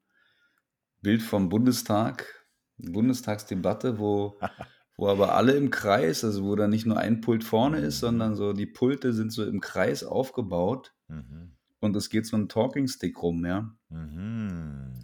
[1.00, 2.46] Bild vom Bundestag,
[2.76, 4.42] Bundestagsdebatte, wo,
[4.96, 8.00] wo aber alle im Kreis, also wo da nicht nur ein Pult vorne ist, Mhm.
[8.00, 11.55] sondern so die Pulte sind so im Kreis aufgebaut Mhm.
[11.80, 13.74] Und es geht so ein Talking Stick rum, ja.
[13.90, 15.02] Mhm.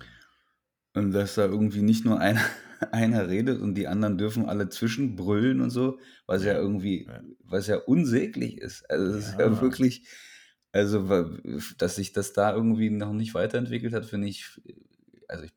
[0.95, 2.41] Und dass da irgendwie nicht nur einer,
[2.93, 7.23] einer redet und die anderen dürfen alle zwischenbrüllen und so, was ja Ja, irgendwie, ja.
[7.45, 8.89] was ja unsäglich ist.
[8.91, 9.61] Also es ist ja Ja.
[9.61, 10.07] wirklich,
[10.73, 11.31] also
[11.79, 14.61] dass sich das da irgendwie noch nicht weiterentwickelt hat, finde ich,
[15.29, 15.53] also ich,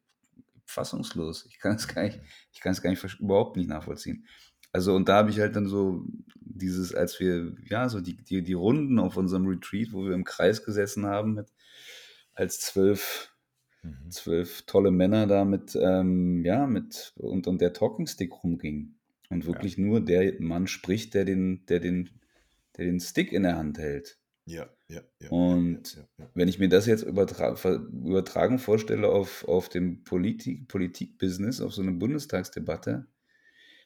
[0.65, 1.45] fassungslos.
[1.49, 2.23] Ich kann es gar nicht, Mhm.
[2.51, 4.27] ich kann es gar nicht überhaupt nicht nachvollziehen.
[4.75, 6.03] Also und da habe ich halt dann so
[6.41, 10.25] dieses, als wir, ja, so die, die, die Runden auf unserem Retreat, wo wir im
[10.25, 11.47] Kreis gesessen haben mit
[12.33, 13.31] als zwölf
[13.83, 14.09] Mhm.
[14.09, 18.95] zwölf tolle Männer da mit, ähm, ja, mit und, und der Talking Stick rumging.
[19.29, 19.47] Und Ja.
[19.47, 22.09] wirklich nur der Mann spricht, der den, der den,
[22.77, 24.19] der den Stick in der Hand hält.
[24.45, 26.31] Ja, ja, ja, ja, ja, Und ja, ja.
[26.33, 31.81] wenn ich mir das jetzt übertra übertragen vorstelle auf, auf dem Politik, Politikbusiness, auf so
[31.81, 33.07] eine Bundestagsdebatte,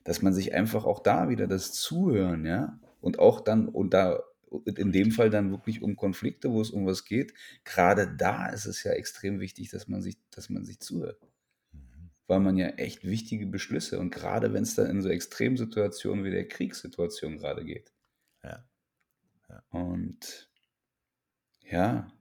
[0.03, 4.19] dass man sich einfach auch da wieder das Zuhören, ja, und auch dann, und da
[4.65, 5.11] in dem.
[5.11, 7.33] Fall dann wirklich um Konflikte, wo es um was geht,
[7.63, 11.21] gerade da ist es ja extrem wichtig, dass man sich, dass man sich zuhört.
[11.71, 12.09] Mhm.
[12.27, 16.31] Weil man ja echt wichtige Beschlüsse und gerade wenn es dann in so Extremsituationen wie
[16.31, 17.91] der Kriegssituation gerade geht.
[18.43, 18.65] Ja.
[19.69, 20.49] Und
[21.63, 22.11] ja,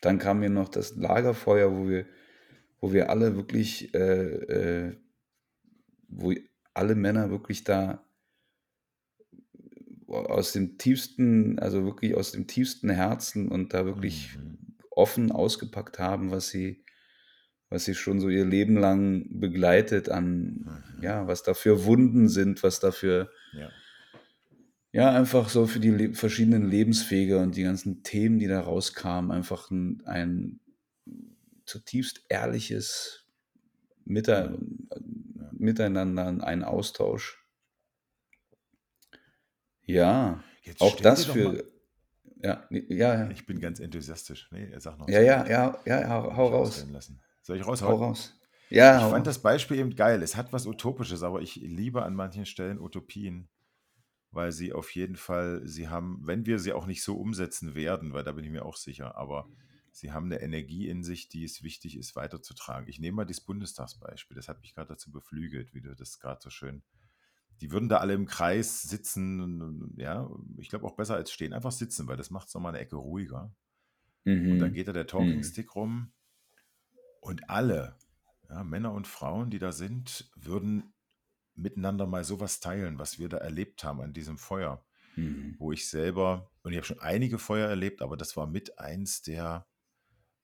[0.00, 2.06] dann kam mir noch das Lagerfeuer, wo wir,
[2.80, 4.96] wo wir alle wirklich, äh, äh,
[6.08, 6.32] wo
[6.80, 8.02] alle Männer wirklich da
[10.08, 14.58] aus dem tiefsten, also wirklich aus dem tiefsten Herzen und da wirklich Mhm.
[14.90, 16.84] offen ausgepackt haben, was sie,
[17.68, 20.64] was sie schon so ihr Leben lang begleitet an,
[20.96, 21.02] Mhm.
[21.02, 23.70] ja, was da für Wunden sind, was da für, Ja.
[24.92, 29.30] ja, einfach so für die le verschiedenen Lebenswege und die ganzen Themen, die da rauskamen,
[29.30, 30.60] einfach ein, ein
[31.66, 33.26] zutiefst ehrliches
[34.04, 34.58] Miter Ja.
[35.60, 37.38] Miteinander, ein Austausch.
[39.82, 41.64] Ja, Jetzt auch das für,
[42.42, 44.48] ja, ja, ja, ich bin ganz enthusiastisch.
[44.52, 46.86] Nee, sag noch, ja, ja, ja, ja, hau, hau raus.
[47.42, 47.98] Soll ich hau raushauen?
[47.98, 48.40] raus.
[48.70, 50.22] Ja, Ich hau fand das Beispiel eben geil.
[50.22, 53.48] Es hat was Utopisches, aber ich liebe an manchen Stellen Utopien,
[54.30, 58.12] weil sie auf jeden Fall, sie haben, wenn wir sie auch nicht so umsetzen werden,
[58.12, 59.48] weil da bin ich mir auch sicher, aber
[59.92, 62.88] sie haben eine Energie in sich, die es wichtig ist, weiterzutragen.
[62.88, 64.36] Ich nehme mal das Bundestagsbeispiel.
[64.36, 66.82] Das hat mich gerade dazu beflügelt, wie du das gerade so schön.
[67.60, 71.72] Die würden da alle im Kreis sitzen, ja, ich glaube auch besser als stehen, einfach
[71.72, 73.54] sitzen, weil das macht es nochmal eine Ecke ruhiger.
[74.44, 74.74] Und dann Mhm.
[74.74, 75.44] geht da der Talking Mhm.
[75.44, 76.12] Stick rum
[77.20, 77.96] und alle,
[78.48, 80.94] ja, Männer und Frauen, die da sind, würden
[81.54, 84.86] miteinander mal sowas teilen, was wir da erlebt haben an diesem Feuer,
[85.16, 85.58] Mhm.
[85.58, 89.22] wo ich selber, und ich habe schon einige Feuer erlebt, aber das war mit eins
[89.22, 89.68] der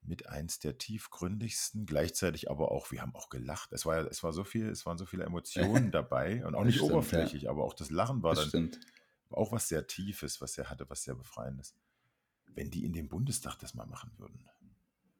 [0.06, 3.72] mit eins der tiefgründigsten, gleichzeitig aber auch, wir haben auch gelacht.
[3.72, 6.66] Es war, es war so viel, es waren so viele Emotionen dabei und auch Das
[6.66, 6.96] nicht stimmt, ja.
[6.96, 8.80] oberflächlich, aber auch das Lachen war Das dann stimmt.
[9.30, 11.74] auch was sehr Tiefes, was er hatte, was sehr Befreiendes.
[12.54, 14.48] Wenn die in dem Bundestag das mal machen würden.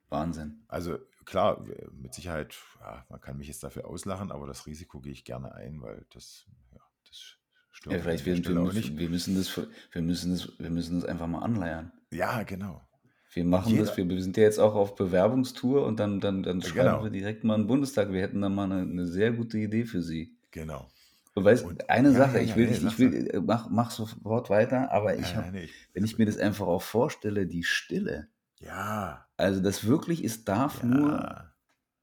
[0.09, 0.63] Wahnsinn.
[0.69, 5.13] Also klar, mit Sicherheit, ja, man kann mich jetzt dafür auslachen, aber das Risiko gehe
[5.13, 7.37] ich gerne ein, weil das, ja, das
[7.73, 8.97] stört Ja, vielleicht wir, wir, nicht.
[8.97, 9.61] wir müssen das,
[9.91, 11.93] wir müssen das, wir müssen das einfach mal anleiern.
[12.13, 12.87] Ja, genau.
[13.33, 16.43] Wir machen Jeder- das, wir, wir sind ja jetzt auch auf Bewerbungstour und dann, dann,
[16.43, 17.03] dann Ja, schreiben genau.
[17.05, 18.13] wir direkt mal einen Bundestag.
[18.13, 20.37] Wir hätten da mal eine, eine sehr gute Idee für Sie.
[20.53, 20.89] Genau.
[21.35, 23.91] Und weißt, Und- eine ja, Sache, ja, ich will, sag ich will, äh, mach, mach
[23.91, 27.47] sofort weiter, aber ich Ja, hab, nee, ich- wenn ich mir das einfach auch vorstelle,
[27.47, 28.29] die Stille.
[28.61, 31.51] ja, Also das wirklich, es darf nur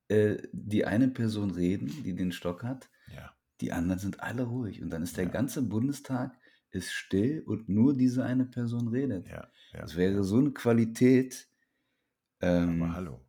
[0.09, 4.83] äh, die eine Person reden, die den Stock hat, ja, die anderen sind alle ruhig
[4.83, 6.31] und dann ist der ganze Bundestag
[6.73, 9.27] ist still und nur diese eine Person redet.
[9.27, 9.81] ja, ja.
[9.81, 11.47] Das wäre so eine Qualität.
[12.41, 13.19] Ähm, Aber hallo.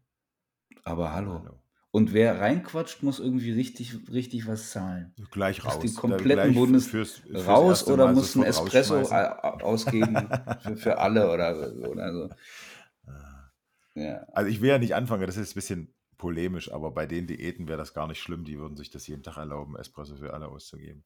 [0.82, 1.40] aber hallo.
[1.40, 1.60] hallo.
[1.92, 5.14] Und wer reinquatscht, muss irgendwie richtig, richtig was zahlen.
[5.30, 5.82] Gleich Muss raus.
[5.82, 10.28] den Da kompletten Bundes- fürs- fürs Raus oder Mal muss ein Espresso ausgeben
[10.62, 12.28] für, für alle oder, oder so.
[13.06, 13.52] Ah.
[13.94, 14.24] Ja.
[14.32, 17.68] Also ich will ja nicht anfangen, das ist ein bisschen polemisch, aber bei den Diäten
[17.68, 18.44] wäre das gar nicht schlimm.
[18.44, 21.04] Die würden sich das jeden Tag erlauben, Espresso für alle auszugeben.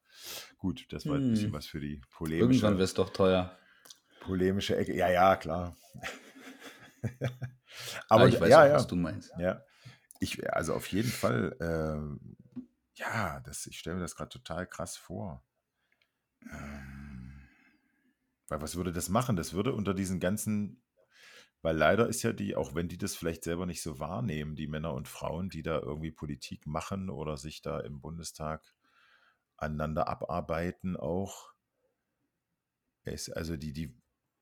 [0.59, 1.53] Gut, das war ein bisschen Hm.
[1.53, 3.57] was für die Irgendwann polemische, wäre es doch teuer.
[4.21, 4.95] polemische Ecke.
[4.95, 5.77] Ja, ja, klar.
[8.09, 8.75] Aber aber ich weiß ja, auch, ja.
[8.75, 9.33] was du meinst.
[9.39, 9.63] Ja,
[10.21, 12.37] ich, also auf jeden Fall, ähm,
[12.95, 15.45] ja, das, ich stelle mir das gerade total krass vor.
[16.51, 17.49] Ähm,
[18.49, 19.37] weil was würde das machen?
[19.37, 20.83] Das würde unter diesen ganzen,
[21.63, 24.67] weil leider ist ja die, auch wenn die das vielleicht selber nicht so wahrnehmen, die
[24.69, 28.75] Männer und Frauen, die da irgendwie Politik machen oder sich da im Bundestag
[29.59, 31.53] aneinander abarbeiten, auch,
[33.03, 34.01] es, also die, die,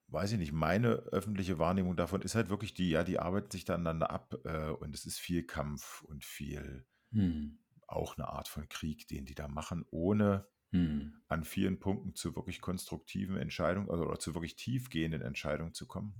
[0.09, 3.65] weiß ich nicht, meine öffentliche Wahrnehmung davon ist halt wirklich die, ja, die arbeiten sich
[3.65, 7.57] da aneinander ab äh, und es ist viel Kampf und viel Hm.
[7.89, 11.19] auch eine Art von Krieg, den die da machen, ohne Hm.
[11.29, 16.15] an vielen Punkten zu wirklich konstruktiven Entscheidungen also, oder zu wirklich tiefgehenden Entscheidungen zu kommen.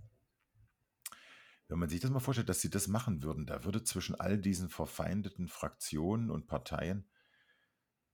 [1.69, 4.39] Wenn man sich das mal vorstellt, dass sie das machen würden, da würde zwischen all
[4.39, 7.09] diesen verfeindeten Fraktionen und Parteien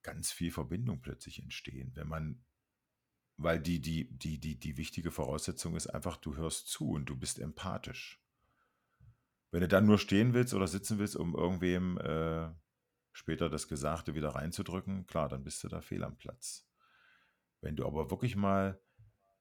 [0.03, 2.45] ganz viel Verbindung plötzlich entstehen, wenn man,
[3.37, 7.17] weil die, die, die, die, die wichtige Voraussetzung ist einfach, du hörst zu und du
[7.17, 8.21] bist empathisch.
[9.51, 12.49] Wenn du dann nur stehen willst oder sitzen willst, um irgendwem äh,
[13.13, 16.67] später das Gesagte wieder reinzudrücken, klar, dann bist du da fehl am Platz.
[17.61, 18.81] Wenn du aber wirklich mal,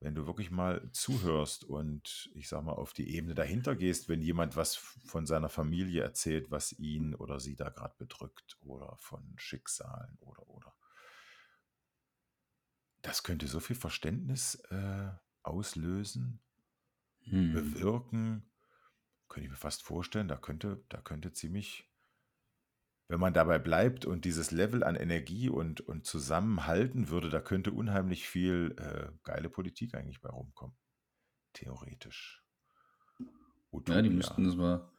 [0.01, 4.21] wenn du wirklich mal zuhörst und ich sag mal auf die Ebene dahinter gehst, wenn
[4.21, 9.33] jemand was von seiner Familie erzählt, was ihn oder sie da gerade bedrückt oder von
[9.37, 10.75] Schicksalen oder oder.
[13.03, 15.11] Das könnte so viel Verständnis äh,
[15.43, 16.41] auslösen,
[17.29, 17.53] Hm.
[17.53, 18.49] bewirken,
[19.29, 21.90] könnte ich mir fast vorstellen, da könnte, da könnte ziemlich,
[23.11, 27.73] wenn man dabei bleibt und dieses Level an Energie und, und Zusammenhalten würde, da könnte
[27.73, 30.77] unheimlich viel äh, geile Politik eigentlich bei rumkommen.
[31.51, 32.41] Theoretisch.
[33.19, 34.09] Ja, die Utopia.
[34.11, 34.89] müssten das mal,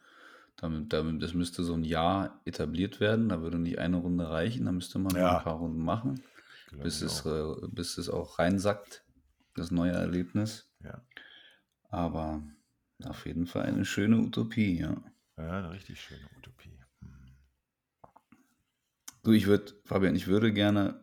[0.56, 3.30] damit, damit, das müsste so ein Jahr etabliert werden.
[3.30, 5.38] Da würde nicht eine Runde reichen, da müsste man Ja.
[5.38, 6.22] ein paar Runden machen,
[6.82, 7.62] bis es, auch.
[7.62, 9.06] äh, bis es auch reinsackt,
[9.54, 10.70] das neue Erlebnis.
[10.84, 11.00] Ja.
[11.88, 12.42] Aber
[13.04, 15.02] auf jeden Fall eine schöne Utopie, ja.
[15.38, 16.71] ja, eine richtig schöne Utopie.
[19.24, 21.00] Du, ich würde, Fabian, ich würde gerne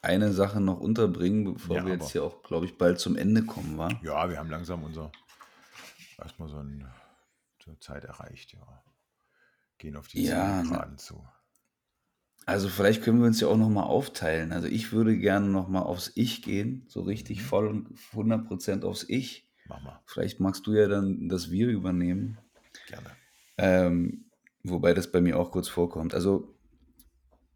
[0.00, 3.44] eine Sache noch unterbringen, bevor Ja, wir jetzt hier auch, glaube ich, bald zum Ende
[3.44, 3.88] kommen, wa?
[4.02, 5.10] Ja, wir haben langsam unser
[6.18, 6.92] erstmal so eine
[7.64, 8.82] so Zeit erreicht, ja.
[9.78, 10.70] Gehen auf die Ja, ne.
[10.70, 11.26] Zielgeraden zu.
[12.46, 14.52] Also vielleicht können wir uns ja auch nochmal aufteilen.
[14.52, 17.42] Also ich würde gerne nochmal aufs Ich gehen, so richtig Mhm.
[17.42, 19.48] voll und 100% aufs Ich.
[19.64, 22.38] Mach mal, Vielleicht magst du ja dann das Wir übernehmen.
[22.86, 23.16] gerne.
[23.58, 24.30] Ähm,
[24.62, 26.14] wobei das bei mir auch kurz vorkommt.
[26.14, 26.51] Also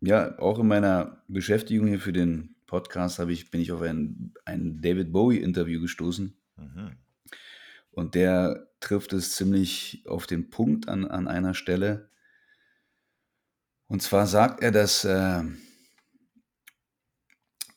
[0.01, 4.35] ja, auch in meiner Beschäftigung hier für den Podcast habe ich, bin ich auf ein,
[4.45, 6.37] ein David Bowie-Interview gestoßen.
[6.57, 6.97] Mhm.
[7.91, 12.11] Und der trifft es ziemlich auf den Punkt an, an einer Stelle.
[13.87, 15.43] Und zwar sagt er, dass äh,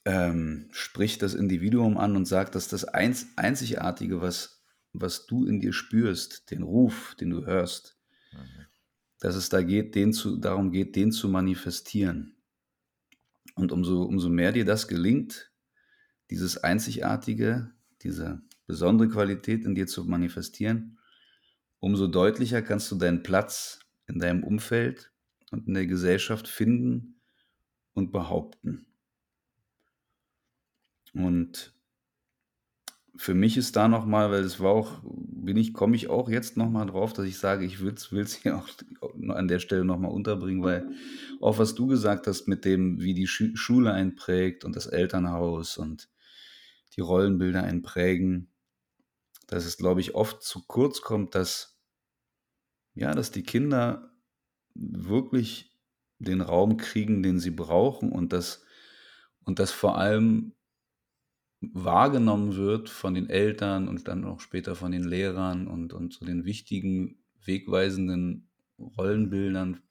[0.05, 5.59] ähm, spricht das Individuum an und sagt, dass das Einz Einzigartige, was, was du in
[5.59, 7.98] dir spürst, den Ruf, den du hörst.
[9.19, 12.35] Dass es da geht, den zu, darum geht, den zu manifestieren.
[13.55, 15.51] Und umso, umso mehr dir das gelingt,
[16.29, 20.99] dieses Einzigartige, diese besondere Qualität in dir zu manifestieren,
[21.79, 25.11] umso deutlicher kannst du deinen Platz in deinem Umfeld
[25.51, 27.19] und in der Gesellschaft finden
[27.93, 28.85] und behaupten.
[31.13, 31.73] Und
[33.19, 36.29] für mich ist da noch mal weil es war auch bin ich komme ich auch
[36.29, 38.69] jetzt noch mal drauf, dass ich sage, ich will es hier auch
[39.29, 40.89] an der Stelle noch mal unterbringen, weil
[41.41, 44.85] auch was du gesagt hast mit dem, wie die Schu Schule einen prägt und das
[44.85, 46.09] Elternhaus und
[46.95, 48.53] die Rollenbilder einen prägen,
[49.47, 51.77] dass es, glaube ich, oft zu kurz kommt, dass
[52.93, 54.13] ja, dass die Kinder
[54.75, 55.77] wirklich
[56.19, 58.63] den Raum kriegen, den sie brauchen und dass
[59.43, 60.53] und dass vor allem
[61.61, 66.25] wahrgenommen wird von den Eltern und dann auch später von den Lehrern und und so
[66.25, 68.49] den wichtigen, wegweisenden
[68.79, 69.81] Rollenbildern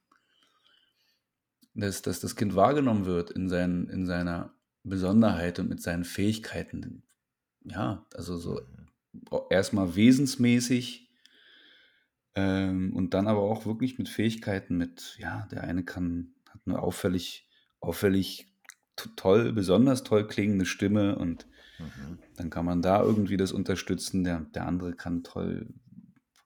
[1.75, 4.55] dass dass das Kind wahrgenommen wird in seinen in seiner
[4.85, 7.03] Besonderheit und mit seinen Fähigkeiten.
[7.65, 8.89] Ja, also so Mhm.
[9.51, 11.11] erst wesensmäßig,
[12.35, 16.81] ähm, und dann aber auch wirklich mit Fähigkeiten mit ja, der eine kann hat eine
[16.81, 17.49] auffällig
[17.81, 18.47] auffällig
[19.17, 21.47] toll besonders toll klingende Stimme und
[21.79, 22.19] Mhm.
[22.37, 24.25] dann kann man da irgendwie das unterstützen.
[24.25, 25.69] Der der andere kann toll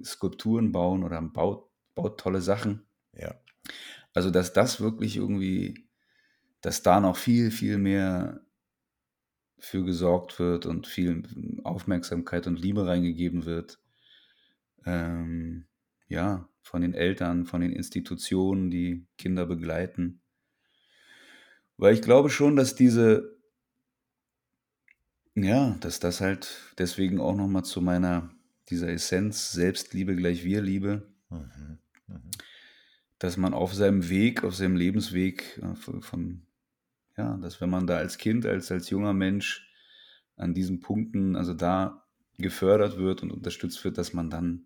[0.03, 2.83] Skulpturen bauen oder baut baut tolle Sachen.
[3.15, 3.35] Ja.
[4.15, 5.89] Also, dass das wirklich irgendwie
[6.63, 8.41] dass da noch viel, viel mehr
[9.59, 11.23] für gesorgt wird und viel
[11.65, 13.81] Aufmerksamkeit und Liebe reingegeben wird.
[14.87, 15.67] Ähm,
[16.09, 20.21] ja, von den Eltern, von den Institutionen, die Kinder begleiten.
[21.77, 23.32] Weil ich glaube schon, dass diese
[25.35, 28.31] ja, dass das halt deswegen auch noch mal zu meiner
[28.69, 31.79] dieser Essenz Selbstliebe gleich Wir-Liebe Mhm.
[32.09, 32.31] Mhm.
[33.19, 36.43] dass man auf seinem Weg auf seinem Lebensweg, äh, v von
[37.17, 39.71] ja, dass wenn man da als Kind, als als junger Mensch
[40.37, 42.07] an diesen Punkten also da
[42.39, 44.65] gefördert wird und unterstützt wird, dass man dann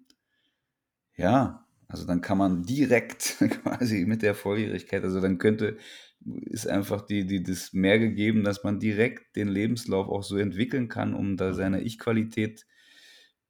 [1.17, 5.79] ja, also dann kann man direkt quasi mit der Volljährigkeit also dann könnte
[6.25, 10.89] ist einfach die die das mehr gegeben, dass man direkt den Lebenslauf auch so entwickeln
[10.89, 11.83] kann, um da seine Mhm.
[11.83, 12.67] Ich-Qualität,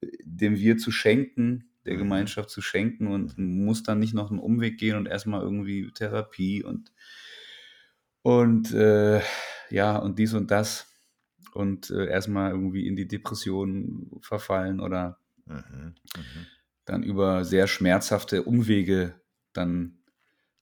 [0.02, 1.96] äh, dem Wir zu schenken, der Mhm.
[1.96, 3.66] Gemeinschaft zu schenken und Mhm.
[3.66, 6.92] muss dann nicht noch 'n Umweg gehen und erst mal irgendwie Therapie und
[8.22, 9.20] und, äh,
[9.70, 10.88] ja, und dies und das
[11.54, 15.94] und, äh, erst mal irgendwie in die Depression verfallen oder Mhm.
[16.14, 16.55] Mhm.
[16.86, 19.20] Dann über sehr schmerzhafte Umwege
[19.52, 19.98] dann,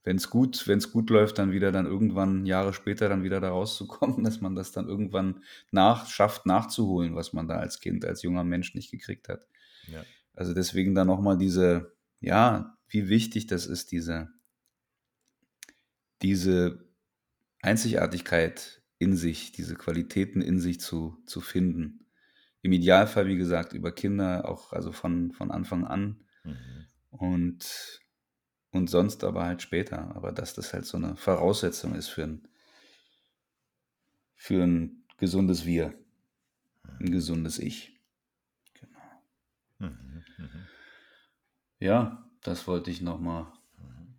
[0.03, 4.25] wenn's gut wenn's gut läuft, dann wieder dann irgendwann Jahre später dann wieder da rauszukommen,
[4.25, 8.45] dass man das dann irgendwann nach schafft nachzuholen, was man da als Kind, als junger
[8.45, 9.47] Mensch nicht gekriegt hat.
[9.87, 10.05] Ja.
[10.35, 14.31] Also, deswegen dann noch mal diese ja, wie wichtig das ist, diese
[16.23, 16.89] diese
[17.61, 22.04] Einzigartigkeit in sich, diese Qualitäten in sich zu zu finden.
[22.65, 26.85] Im Idealfall, wie gesagt, über Kinder auch also von von Anfang an Mhm.
[27.11, 28.01] und
[28.73, 30.17] und sonst aber halt später.
[30.17, 32.49] Aber dass das halt so 'ne Voraussetzung ist für 'n
[34.39, 35.95] für 'n gesundes Wir,
[37.01, 37.13] 'n Mhm.
[37.13, 38.01] gesundes Ich.
[38.75, 39.23] Genau.
[39.81, 40.25] Mhm.
[40.39, 40.69] Mhm.
[41.81, 44.15] Ja, das wollte ich noch mal Mhm.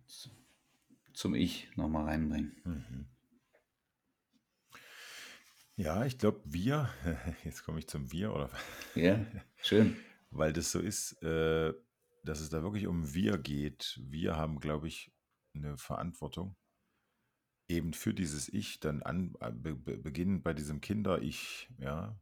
[1.14, 2.56] zum Ich noch mal reinbringen.
[5.78, 6.88] Ja, ich glaube, wir
[7.44, 8.50] jetzt komme ich zum Wir oder
[8.94, 9.26] Ja,
[9.60, 10.06] schön.
[10.30, 11.74] weil das so ist, äh,
[12.22, 14.00] dass es da wirklich um Wir geht.
[14.02, 15.12] Wir haben, glaube ich,
[15.54, 16.56] 'ne Verantwortung
[17.68, 22.20] eben für dieses Ich dann an äh, be be beginnend bei diesem Kinder-Ich, ja,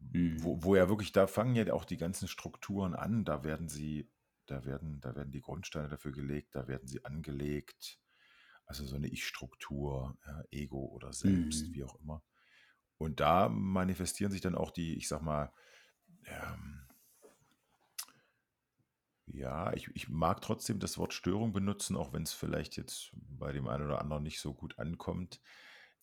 [0.00, 0.40] Mhm.
[0.42, 3.24] wo wo ja wirklich da fangen ja auch die ganzen Strukturen an.
[3.24, 4.12] Da werden sie
[4.46, 8.00] da werden da werden die Grundsteine dafür gelegt, da werden sie angelegt.
[8.66, 11.74] Also, so 'ne Ich-Struktur, ja, Ego oder Selbst, Mhm.
[11.74, 12.22] wie auch immer.
[13.00, 15.52] Und da manifestieren sich dann auch die, ich sage mal,
[16.26, 16.76] ähm
[19.26, 23.68] ja, ich ich mag trotzdem das Wort Störung benutzen, auch wenn's vielleicht jetzt bei dem
[23.68, 25.40] einen oder anderen nicht so gut ankommt.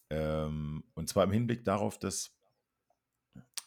[0.10, 2.34] Ähm, und zwar im Hinblick darauf, dass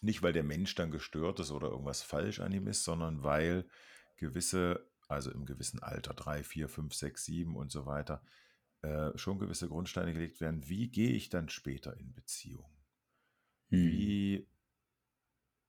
[0.01, 3.69] nicht, weil der Mensch dann gestört ist oder irgendwas falsch an ihm ist, sondern weil
[4.17, 8.23] gewisse also im gewissen Alter, 3, 4, 5, 6, 7 und so weiter,
[8.83, 10.69] äh, schon gewisse Grundsteine gelegt werden.
[10.69, 12.80] Wie gehe ich dann später in Beziehung?
[13.73, 14.11] Mhm.
[14.11, 14.47] Wie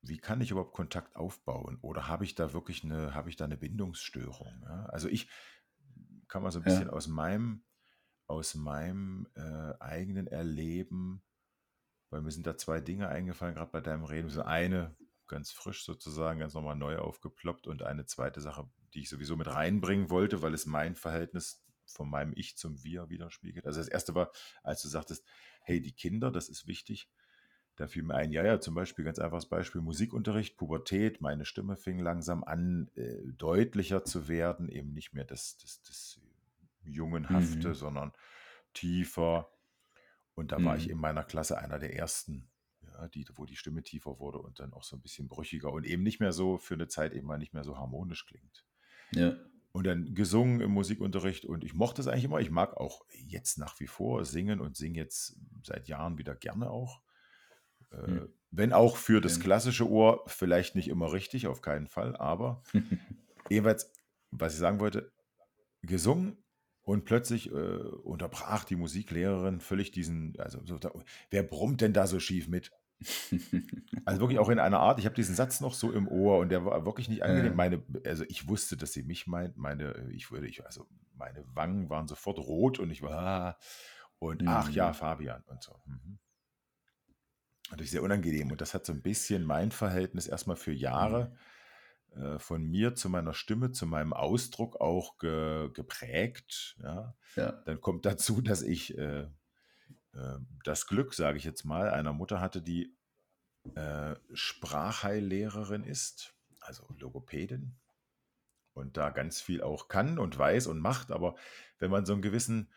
[0.04, 1.78] wie kann ich überhaupt Kontakt aufbauen?
[1.82, 4.86] Oder habe ich da wirklich 'ne habe ich da 'ne Bindungsstörung, ja?
[4.88, 5.30] Also, ich
[6.28, 6.92] kann mal so 'n bisschen Ja.
[6.92, 7.66] aus meinem
[8.28, 11.24] aus meinem, äh, eigenen Erleben
[12.12, 14.30] weil mir sind da 2 Dinge eingefallen, grad bei deinem Reden.
[14.30, 14.98] So eine
[15.28, 18.42] ganz frisch sozusagen, ganz noch mal neu aufgeploppt und eine 2.
[18.42, 22.84] Sache, die ich sowieso mit reinbringen wollte, weil es mein Verhältnis von meinem Ich zum
[22.84, 23.66] Wir widerspiegelt.
[23.68, 24.16] Also, das 1.
[24.16, 24.32] war,
[24.64, 25.26] als du sagtest:
[25.64, 27.10] „Hey, die Kinder, das ist wichtig.“
[27.82, 31.78] Da fiel mir ein, ja, ja, zum Beispiel ganz einfaches Beispiel Musikunterricht, Pubertät, meine Stimme
[31.78, 36.22] fing langsam an, äh, deutlicher zu werden, eben nicht mehr das das das
[36.86, 37.74] Jungenhafte, Mhm.
[37.74, 38.14] sondern
[38.74, 39.52] tiefer.
[40.36, 40.92] Und da war ich Mhm.
[40.92, 42.50] in meiner Klasse einer der Ersten,
[42.82, 45.86] ja, die, wo die Stimme tiefer wurde und dann auch so ein bisschen brüchiger und
[45.86, 48.66] eben nicht mehr so für eine Zeit eben mal nicht mehr so harmonisch klingt.
[49.12, 49.38] Ja.
[49.74, 52.42] Und dann gesungen im Musikunterricht und ich mochte es eigentlich immer.
[52.42, 56.70] Ich mag auch jetzt nach wie vor singen und singe jetzt seit Jahren wieder gerne
[56.70, 57.02] auch.
[57.92, 58.30] Äh, Hm.
[58.54, 62.64] Wenn auch für das klassische Ohr vielleicht nicht immer richtig, auf keinen Fall, aber
[63.50, 63.92] jeweils,
[64.32, 65.14] was ich sagen wollte,
[65.84, 66.44] gesungen
[66.84, 70.92] und plötzlich äh, unterbrach die Musiklehrerin völlig diesen, also so, da,
[71.30, 72.72] wer brummt denn da so schief mit?
[74.06, 76.50] Also wirklich auch in einer Art, ich habe diesen Satz noch so im Ohr und
[76.50, 77.52] der war wirklich nicht angenehm.
[77.52, 77.56] Ja.
[77.56, 81.90] Meine, also ich wusste, dass sie mich meint, meine, ich würde, ich, also meine Wangen
[81.90, 83.58] waren sofort rot und ich war, ah,
[84.18, 84.94] und ach ja, Mhm.
[84.94, 85.76] Fabian und so.
[85.86, 86.20] Mhm.
[87.72, 91.36] Natürlich sehr unangenehm und das hat so ein bisschen mein Verhältnis erstmal für Jahre
[92.16, 92.22] Mhm.
[92.22, 96.76] äh, von mir zu meiner Stimme, zu meinem Ausdruck auch ge, geprägt.
[96.84, 97.16] Ja.
[97.36, 97.52] Ja.
[97.66, 99.22] Dann kommt dazu, dass ich äh,
[100.14, 102.96] äh, das Glück, sage ich jetzt mal, einer Mutter hatte, die
[103.76, 107.78] äh, Sprachheillehrerin ist, also Logopädin
[108.74, 111.12] und da ganz viel auch kann und weiß und macht.
[111.12, 111.36] Aber
[111.80, 112.70] wenn man so einen gewissen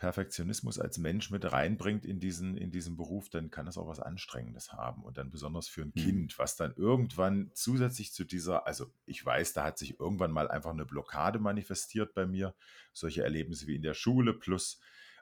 [0.00, 4.00] Perfektionismus als Mensch mit reinbringt in diesen, in diesen Beruf, dann kann es auch was
[4.00, 5.04] Anstrengendes haben.
[5.04, 6.00] Und dann besonders für ein Mhm.
[6.00, 10.48] Kind, was dann irgendwann zusätzlich zu dieser, also ich weiß, da hat sich irgendwann mal
[10.48, 12.54] einfach eine Blockade manifestiert bei mir.
[12.94, 14.80] Solche Erlebnisse wie in der Schule plus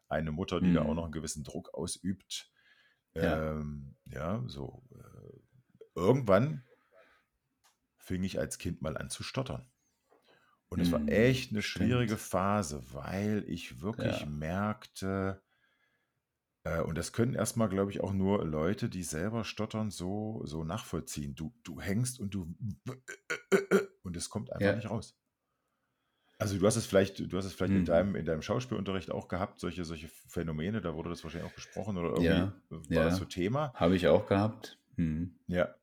[0.09, 0.95] eine Mutter, die da auch Mhm.
[0.95, 2.49] noch einen gewissen Druck ausübt.
[3.15, 3.59] Ja.
[3.59, 4.85] Ähm, ja, so.
[4.95, 5.41] Äh,
[5.97, 6.63] irgendwann
[7.99, 9.69] fing ich als Kind mal an zu stottern.
[10.71, 11.09] Und es war Mhm.
[11.09, 12.19] echt eine schwierige Stimmt.
[12.19, 14.27] Phase, weil ich wirklich Ja.
[14.27, 15.43] merkte,
[16.65, 20.65] äh, und das können erstmal, glaube ich, auch nur Leute, die selber stottern, so, so
[20.65, 21.35] nachvollziehen.
[21.35, 22.55] Du, du hängst und du
[24.03, 24.75] und es kommt einfach Ja.
[24.75, 25.19] nicht raus.
[26.39, 27.85] Also du hast es vielleicht, du hast es vielleicht in Mhm.
[27.85, 31.97] deinem, in deinem Schauspielunterricht auch gehabt, solche, solche Phänomene, da wurde das wahrscheinlich auch besprochen
[31.97, 32.61] oder irgendwie Ja.
[32.71, 33.17] war das Ja.
[33.17, 33.75] so Thema.
[33.75, 34.79] Habe ich auch gehabt.
[34.97, 35.39] Mhm.
[35.49, 35.78] Ja.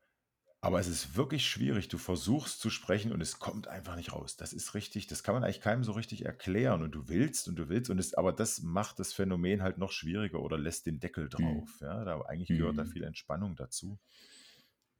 [0.66, 1.86] Aber es ist wirklich schwierig.
[1.88, 4.36] Du versuchst zu sprechen und es kommt einfach nicht raus.
[4.36, 6.82] Das ist richtig, das kann man eigentlich keinem so richtig erklären.
[6.82, 9.92] Und du willst und du willst und es, aber das macht das Phänomen halt noch
[9.92, 11.62] schwieriger oder lässt den Deckel Mhm.
[11.62, 11.78] drauf.
[11.80, 12.92] Ja, da eigentlich gehört da Mhm.
[12.92, 14.00] viel Entspannung dazu.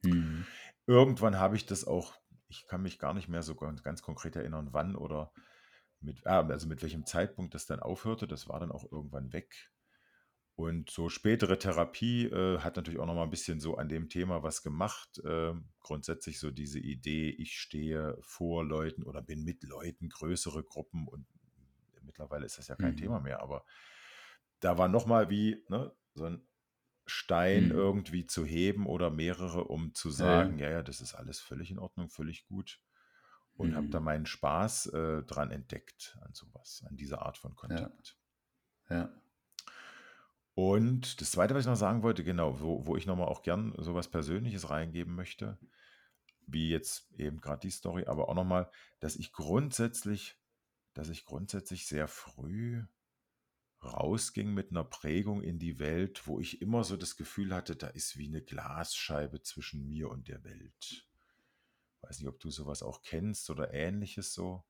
[0.03, 0.47] Mhm.
[0.87, 2.15] Irgendwann habe ich das auch,
[2.49, 5.33] ich kann mich gar nicht mehr so ganz, ganz konkret erinnern, wann oder
[6.01, 8.29] mit, ah, also mit welchem Zeitpunkt das dann aufhörte.
[8.29, 9.71] Das war dann auch irgendwann weg.
[10.57, 14.09] Und so spätere Therapie äh, hat natürlich auch noch mal ein bisschen so an dem
[14.09, 15.21] Thema was gemacht.
[15.25, 21.09] Ähm, grundsätzlich so diese Idee, ich stehe vor Leuten oder bin mit Leuten, größere Gruppen
[21.09, 21.27] und
[22.03, 22.97] mittlerweile ist das ja kein Mhm.
[22.97, 23.65] Thema mehr, aber
[24.61, 26.49] da war noch mal wie ne, so ein
[27.07, 27.73] Stein Mhm.
[27.73, 30.59] irgendwie zu heben oder mehrere, um zu Ja, sagen, ja.
[30.59, 32.81] ja, ja, das ist alles völlig in Ordnung, völlig gut.
[33.55, 34.01] Und habe da Mhm.
[34.01, 37.91] meinen Spaß äh, dran entdeckt an sowas, an dieser Art von Ja.
[37.95, 38.19] Kontakt.
[38.91, 39.11] Ja.
[40.57, 43.75] Und das Zweite, was ich noch sagen wollte, genau, wo, wo ich nochmal auch gern
[43.77, 45.59] sowas Persönliches reingeben möchte,
[46.47, 50.41] wie jetzt eben gerade die Story, aber auch nochmal, dass ich grundsätzlich,
[50.95, 52.85] dass ich grundsätzlich sehr früh
[53.85, 57.89] rausging mit einer Prägung in die Welt, wo ich immer so das Gefühl hatte, da
[57.89, 61.07] ist wie eine Glasscheibe zwischen mir und der Welt.
[62.01, 64.65] Weiß nicht, ob du sowas auch kennst oder ähnliches so.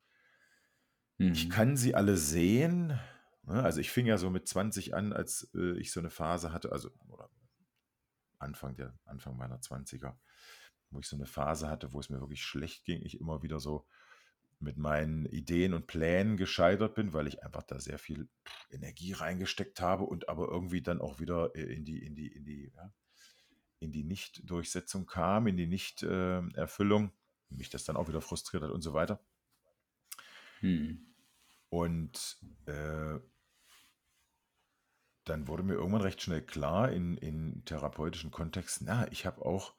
[1.19, 1.51] Ich Mhm.
[1.51, 2.99] kann sie alle sehen.
[3.47, 3.63] Ne?
[3.63, 6.73] Also ich fing ja so mit 20 an, als äh, ich so eine Phase hatte,
[6.73, 6.91] also
[8.39, 10.15] Anfang der Anfang meiner 20er,
[10.91, 13.61] wo ich so eine Phase hatte, wo es mir wirklich schlecht ging, ich immer wieder
[13.61, 13.87] so
[14.59, 18.29] mit meinen Ideen und Plänen gescheitert bin, weil ich einfach da sehr viel
[18.71, 22.45] Energie reingesteckt habe und aber irgendwie dann auch wieder äh, in die in die in
[22.45, 22.93] die ja,
[23.79, 27.13] in die Nicht-Durchsetzung kam, in die Nicht-Erfüllung,
[27.51, 29.21] mich das dann auch wieder frustriert hat und so weiter.
[30.63, 31.15] Mhm.
[31.69, 33.19] Und äh,
[35.27, 39.75] dann wurde mir irgendwann recht schnell klar in, in therapeutischen Kontexten, na, ich habe auch,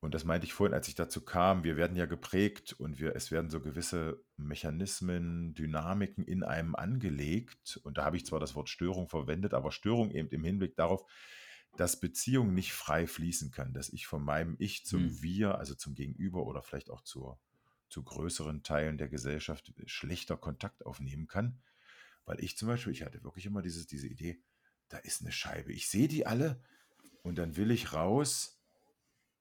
[0.00, 3.16] und das meinte ich vorhin, als ich dazu kam, wir werden ja geprägt und wir,
[3.16, 7.80] es werden so gewisse Mechanismen, Dynamiken in einem angelegt.
[7.84, 11.06] Und da habe ich zwar das Wort Störung verwendet, aber Störung eben im Hinblick darauf,
[11.78, 15.22] dass Beziehung nicht frei fließen kann, dass ich von meinem Ich zum Mhm.
[15.22, 17.40] Wir, also zum Gegenüber oder vielleicht auch zur,
[17.88, 21.62] zu größeren Teilen der Gesellschaft schlechter Kontakt aufnehmen kann.
[22.26, 24.42] Weil ich zum Beispiel, ich hatte wirklich immer dieses, diese Idee,
[24.88, 25.72] da ist eine Scheibe.
[25.72, 26.62] Ich sehe die alle
[27.22, 28.60] und dann will ich raus,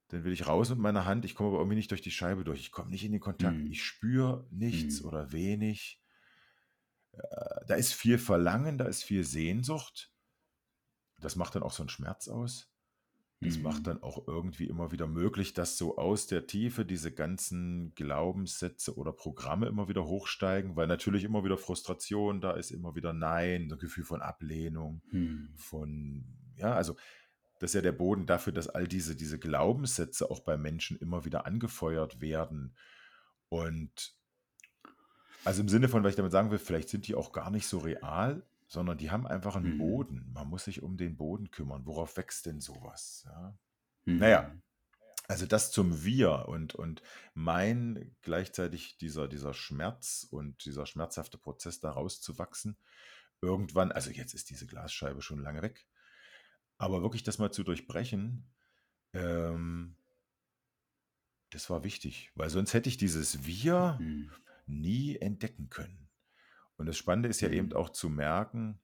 [0.10, 2.44] dann will ich raus mit meiner Hand, ich komme aber irgendwie nicht durch die Scheibe
[2.44, 2.60] durch.
[2.60, 3.72] Ich komme nicht in den Kontakt, Mhm.
[3.72, 5.08] ich spüre nichts Mhm.
[5.08, 6.02] oder wenig.
[7.14, 10.12] Äh, Da ist viel Verlangen, da ist viel Sehnsucht.
[11.20, 12.73] Das macht dann auch so einen Schmerz aus.
[13.44, 13.84] Das macht Mhm.
[13.84, 19.12] dann auch irgendwie immer wieder möglich, dass so aus der Tiefe diese ganzen Glaubenssätze oder
[19.12, 23.78] Programme immer wieder hochsteigen, weil natürlich immer wieder Frustration da ist, immer wieder Nein, ein
[23.80, 25.50] Gefühl von Ablehnung, Mhm.
[25.56, 26.26] von,
[26.56, 26.96] ja, also
[27.60, 31.24] das ist ja der Boden dafür, dass all diese, diese Glaubenssätze auch bei Menschen immer
[31.24, 32.76] wieder angefeuert werden.
[33.50, 34.16] Und
[35.46, 37.68] also im Sinne von, was ich damit sagen will, vielleicht sind die auch gar nicht
[37.68, 38.44] so real,
[38.74, 39.78] sondern die haben einfach einen Mhm.
[39.78, 40.32] Boden.
[40.34, 41.86] Man muss sich um den Boden kümmern.
[41.86, 43.24] Worauf wächst denn sowas?
[43.28, 43.58] Ja?
[44.18, 44.62] Naja, Mhm.
[45.28, 47.04] also das zum Wir und, und
[47.34, 52.78] mein gleichzeitig dieser, dieser Schmerz und dieser schmerzhafte Prozess da rauszuwachsen,
[53.42, 55.88] irgendwann, also jetzt ist diese Glasscheibe schon lange weg,
[56.78, 58.52] aber wirklich das mal zu durchbrechen,
[59.14, 59.98] ähm,
[61.52, 64.32] das war wichtig, weil sonst hätte ich dieses Wir Mhm.
[64.66, 66.03] nie entdecken können.
[66.84, 67.78] Und das Spannende ist ja eben Mhm.
[67.78, 68.78] auch zu merken,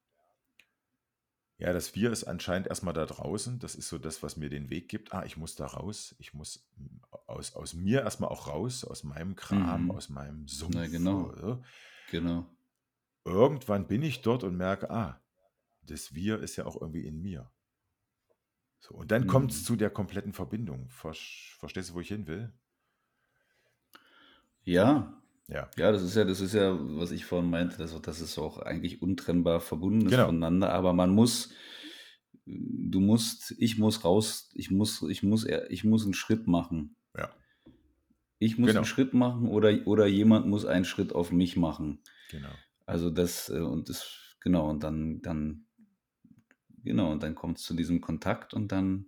[1.57, 3.59] ja, das Wir ist anscheinend erstmal da draußen.
[3.59, 5.13] Das ist so das, was mir den Weg gibt.
[5.13, 6.15] Ah, ich muss da raus.
[6.17, 9.91] Ich muss mm, aus, aus mir erstmal auch raus, aus meinem Kram, Mhm.
[9.91, 10.87] aus meinem Na Sumpf.
[10.87, 11.61] genau, oder?
[12.07, 12.45] genau.
[13.23, 15.21] Irgendwann bin ich dort und merke, ah,
[15.83, 17.49] das Wir ist ja auch irgendwie in mir.
[18.81, 19.63] So, und dann kommt es Mhm.
[19.63, 20.89] zu der kompletten Verbindung.
[20.89, 22.51] Verstehst du, wo ich hin will?
[24.63, 25.18] Ja,
[25.51, 28.37] Ja, ja, das ist ja, das ist ja, was ich vorhin meinte, dass, dass es
[28.37, 30.27] auch eigentlich untrennbar verbunden ist genau.
[30.27, 31.51] voneinander, aber man muss,
[32.45, 36.95] du musst, ich muss raus, ich muss, ich muss, ich muss einen Schritt machen.
[37.17, 37.31] Ja,
[38.37, 41.99] Ich muss einen genau, Schritt machen oder, oder jemand muss einen Schritt auf mich machen.
[42.29, 42.53] genau.
[42.85, 45.65] Also das, äh, und das, genau, und dann, dann,
[46.83, 49.07] genau, und dann kommt es zu diesem Kontakt und dann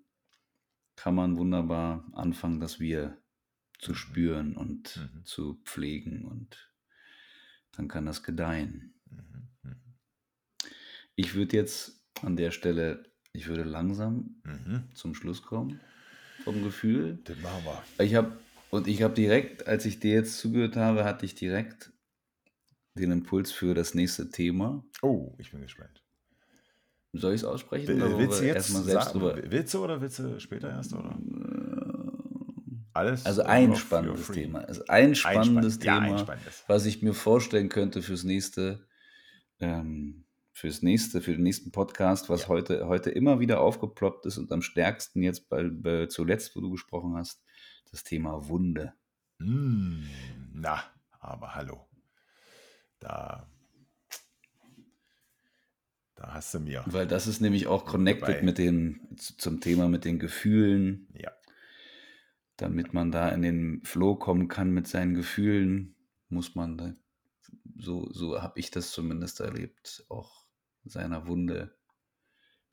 [0.95, 3.17] kann man wunderbar anfangen, das Wir
[3.81, 5.25] zu spüren und Mhm.
[5.25, 6.71] zu pflegen und
[7.73, 8.93] dann kann das gedeihen.
[9.09, 9.49] Mhm.
[9.63, 9.81] Mhm.
[11.15, 13.03] Ich würde jetzt an der Stelle,
[13.33, 14.83] ich würde langsam Mhm.
[14.93, 15.79] zum Schluss kommen
[16.43, 17.19] vom Gefühl.
[17.23, 18.05] Das machen wir.
[18.05, 21.91] Ich habe und ich habe direkt, als ich dir jetzt zugehört habe, hatte ich direkt
[22.93, 24.85] den Impuls für das nächste Thema.
[25.01, 26.03] Oh, ich bin gespannt.
[27.13, 29.51] Soll ich es aussprechen Will- Willst du jetzt erstmal selbst sagen, drüber?
[29.51, 31.19] willst du oder willst du später erst oder?
[33.01, 34.27] Alles Also äh, ein spannendes.
[34.27, 34.59] Thema.
[34.59, 36.63] Also ein spannendes Einspann- ja, Thema, einspannendes.
[36.67, 38.87] was ich mir vorstellen könnte fürs nächste,
[39.59, 42.47] ähm, fürs nächste, für den nächsten Podcast, was Ja.
[42.49, 46.69] heute, heute immer wieder aufgeploppt ist und am stärksten jetzt bei, bei zuletzt, wo du
[46.71, 47.43] gesprochen hast,
[47.91, 48.93] das Thema Wunde.
[49.39, 50.03] Mm,
[50.53, 50.83] na,
[51.19, 51.87] aber hallo.
[52.99, 53.47] Da,
[56.15, 56.83] da hast du mir.
[56.85, 58.41] Weil das ist nämlich auch connected dabei.
[58.43, 61.31] mit den, zum Thema mit den Gefühlen, Ja,
[62.61, 65.95] damit man da in den Flow kommen kann mit seinen Gefühlen,
[66.29, 66.93] muss man da,
[67.75, 70.45] so, so habe ich das zumindest erlebt, auch
[70.83, 71.75] seiner Wunde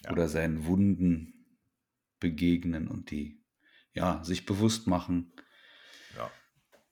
[0.05, 1.57] ja, oder seinen Wunden
[2.21, 3.43] begegnen und die,
[3.95, 5.33] ja, sich bewusst machen,
[6.15, 6.31] ja.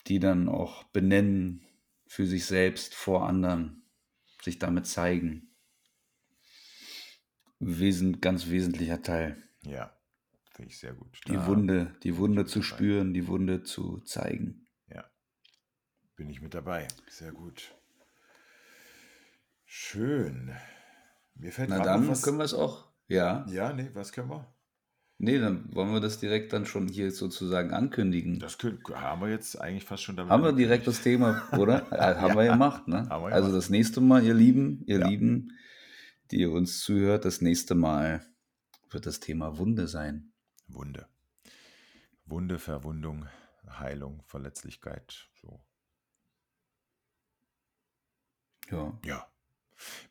[0.06, 1.66] die dann auch benennen
[2.06, 3.82] für sich selbst, vor anderen,
[4.42, 5.54] sich damit zeigen.
[7.58, 9.42] Wesen, ganz wesentlicher Teil.
[9.62, 9.95] Ja,
[10.56, 11.20] finde ich sehr gut.
[11.28, 12.66] Die Da Wunde, die Wunde zu dabei.
[12.68, 14.66] spüren, die Wunde zu zeigen.
[14.88, 15.04] Ja,
[16.16, 16.88] bin ich mit dabei.
[17.08, 17.74] Sehr gut.
[19.64, 20.52] Schön.
[21.34, 22.22] Mir fällt Na dann was.
[22.22, 22.88] können wir es auch.
[23.08, 23.46] Ja.
[23.48, 24.52] Ja, nee, was können wir?
[25.18, 28.38] Nee, dann wollen wir das direkt dann schon hier sozusagen ankündigen.
[28.38, 31.86] Das können, haben wir jetzt eigentlich fast schon damit Haben wir direkt das Thema, oder?
[31.92, 33.06] Äh, Haben wir Ja, gemacht, ne?
[33.08, 33.56] wir Also gemacht.
[33.56, 35.52] das nächste Mal, ihr Lieben, ihr Ja, Lieben,
[36.30, 38.26] die ihr uns zuhört, das nächste Mal
[38.90, 40.32] wird das Thema Wunde sein.
[40.66, 41.08] Wunde.
[42.24, 43.28] Wunde, Verwundung,
[43.68, 45.28] Heilung, Verletzlichkeit.
[45.34, 45.64] So.
[48.70, 48.98] Ja.
[49.04, 49.30] Ja.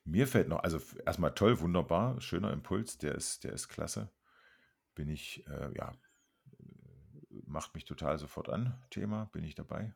[0.03, 4.11] Mir fällt noch, also erstmal toll, wunderbar, schöner Impuls, der ist, der ist klasse.
[4.94, 5.94] Bin ich, äh, ja,
[7.45, 9.94] macht mich total sofort an, Thema, bin ich dabei.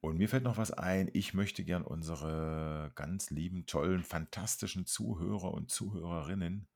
[0.00, 5.52] Und mir fällt noch was ein, ich möchte gern unsere ganz lieben, tollen, fantastischen Zuhörer
[5.52, 6.68] und Zuhörerinnen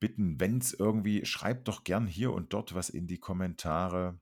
[0.00, 4.20] bitten, wenn es irgendwie, schreibt doch gern hier und dort was in die Kommentare.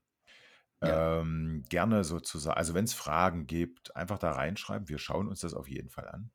[0.81, 1.21] Ja.
[1.21, 4.89] Ähm, gerne sozusagen, also wenn es Fragen gibt, einfach da reinschreiben.
[4.89, 6.31] Wir schauen uns das auf jeden Fall an.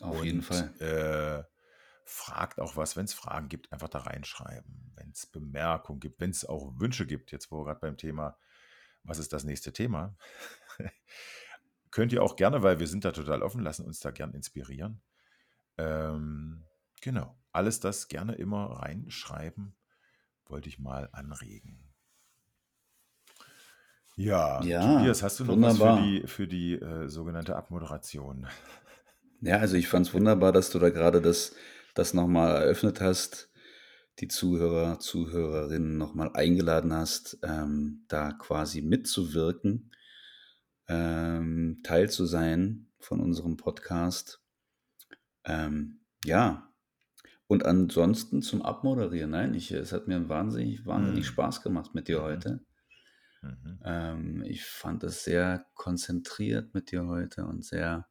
[0.00, 0.80] Auf jeden Und Fall.
[0.80, 1.44] äh,
[2.04, 4.92] fragt auch was, wenn es Fragen gibt, einfach da reinschreiben.
[4.96, 8.36] Wenn es Bemerkungen gibt, wenn es auch Wünsche gibt, jetzt wo wir gerade beim Thema,
[9.04, 10.16] was ist das nächste Thema?
[11.90, 15.02] Könnt ihr auch gerne, weil wir sind da total offen, lassen uns da gern inspirieren.
[15.76, 16.66] Ähm,
[17.00, 19.74] genau, alles das gerne immer reinschreiben,
[20.46, 21.90] wollte ich mal anregen.
[24.16, 28.46] Ja, Ja, Tobias, hast du noch was für die, für die äh, sogenannte Abmoderation?
[29.40, 31.54] Ja, also ich fand es wunderbar, dass du da gerade das,
[31.94, 33.50] das nochmal eröffnet hast,
[34.18, 39.92] die Zuhörer, Zuhörerinnen nochmal eingeladen hast, ähm, da quasi mitzuwirken,
[40.88, 44.42] ähm, Teil zu sein von unserem Podcast.
[45.44, 46.69] Ähm, ja,
[47.50, 49.32] Und ansonsten zum Abmoderieren.
[49.32, 51.32] Nein, ich, es hat mir wahnsinnig, wahnsinnig Mhm.
[51.32, 52.22] Spaß gemacht mit dir Mhm.
[52.22, 52.64] heute.
[53.42, 53.80] Mhm.
[53.84, 58.06] Ähm, ich fand es sehr konzentriert mit dir heute und sehr,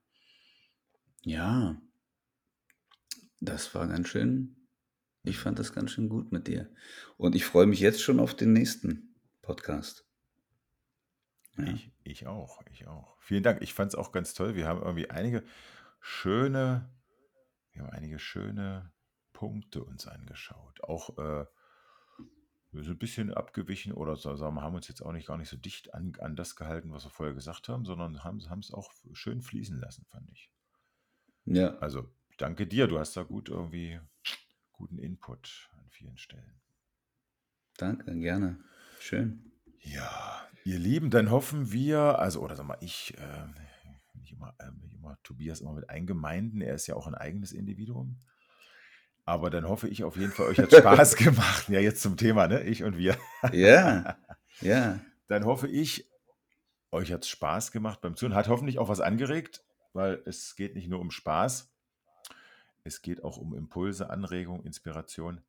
[1.24, 1.82] ja,
[3.40, 4.68] das war ganz schön,
[5.24, 5.42] ich Mhm.
[5.42, 6.70] fand das ganz schön gut mit dir.
[7.16, 10.06] Und ich freue mich jetzt schon auf den nächsten Podcast.
[11.58, 11.64] Ja.
[11.64, 13.16] Ich, ich auch, ich auch.
[13.22, 13.62] Vielen Dank.
[13.62, 14.56] Ich fand es auch ganz toll.
[14.56, 15.46] Wir haben irgendwie einige
[16.02, 16.90] schöne,
[17.72, 18.92] wir haben einige schöne
[19.40, 20.84] Punkte uns angeschaut.
[20.84, 21.46] Auch äh,
[22.74, 25.48] sind ein bisschen abgewichen oder so, sagen wir, haben uns jetzt auch nicht gar nicht
[25.48, 28.92] so dicht an, an das gehalten, was wir vorher gesagt haben, sondern haben es auch
[29.14, 30.52] schön fließen lassen, fand ich.
[31.46, 32.88] Ja, Also danke dir.
[32.88, 34.02] Du hast da gut irgendwie
[34.74, 36.60] guten Input an vielen Stellen.
[37.78, 38.60] danke, gerne.
[39.00, 39.54] Schön.
[39.80, 43.48] Ja, ihr Lieben, dann hoffen wir, also, oder sag mal, ich, äh,
[44.16, 48.20] nicht immer, äh, immer Tobias immer mit eingemeinden, er ist ja auch ein eigenes Individuum.
[49.30, 51.70] Aber dann hoffe ich auf jeden Fall, euch hat Spaß gemacht.
[51.70, 52.64] Ja, jetzt zum Thema, ne?
[52.64, 53.16] Ich und wir.
[53.54, 54.18] Ja,
[54.60, 56.10] ja, Dann hoffe ich,
[56.90, 58.34] euch hat es Spaß gemacht beim Zuhören.
[58.34, 61.72] Hat hoffentlich auch was angeregt, weil es geht nicht nur um Spaß.
[62.84, 65.44] Es geht auch um Impulse, Anregung, Inspiration.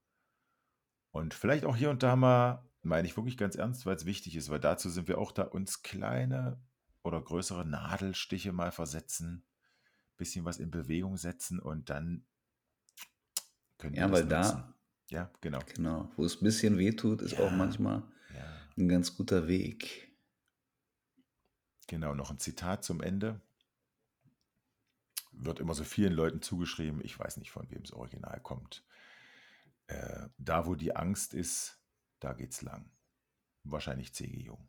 [1.11, 4.37] Und vielleicht auch hier und da mal, meine ich wirklich ganz ernst, weil es wichtig
[4.37, 6.61] ist, weil dazu sind wir auch da, uns kleine
[7.03, 9.43] oder größere Nadelstiche mal versetzen,
[10.19, 12.27] bisschen was in Bewegung setzen und dann
[13.81, 14.57] können wir ja, das weil nutzen.
[14.59, 14.75] da,
[15.09, 15.59] Ja, genau.
[15.75, 17.57] genau, wo es ein bisschen weh tut, ist auch Ja.
[17.57, 18.03] manchmal
[18.35, 20.13] Ja, ein ganz guter Weg.
[21.89, 22.15] genau.
[22.15, 23.41] Noch ein Zitat zum Ende.
[25.33, 27.01] Wird immer so vielen Leuten zugeschrieben.
[27.05, 28.85] Ich weiß nicht, von wem es original kommt.
[29.87, 31.81] Äh, da, wo die Angst ist,
[32.21, 32.91] da geht's lang.
[33.65, 34.39] Wahrscheinlich C.G.
[34.41, 34.69] Jung.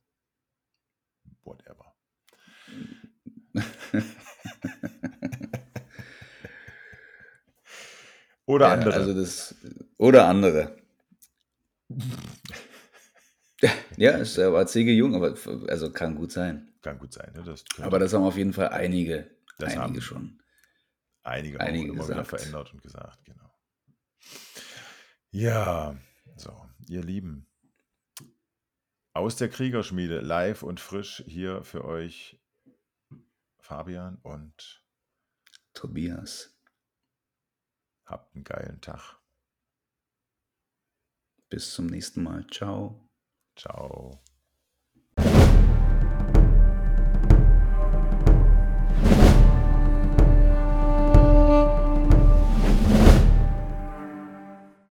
[1.44, 1.96] Whatever.
[8.52, 8.94] Oder Ja, andere.
[8.94, 9.56] also das,
[9.98, 10.76] oder andere.
[13.98, 14.92] Ja, es war C.G.
[14.94, 15.36] Jung, aber
[15.70, 16.74] also kann gut sein.
[16.82, 17.32] Kann gut sein.
[17.34, 17.44] Ne?
[17.44, 19.30] Das Aber das haben auf jeden Fall einige,
[19.60, 20.42] Das einige haben- schon.
[21.24, 23.54] einige, einige immer wieder verändert und gesagt, genau.
[25.30, 25.96] Ja,
[26.36, 27.48] so, ihr Lieben.
[29.14, 32.40] Aus der Kriegerschmiede, live und frisch hier für euch
[33.60, 34.84] Fabian und
[35.74, 36.51] Tobias,
[38.06, 39.22] habt einen geilen Tag.
[41.52, 42.48] bis zum nächsten Mal.
[42.48, 43.08] Ciao.
[43.56, 44.24] Ciao.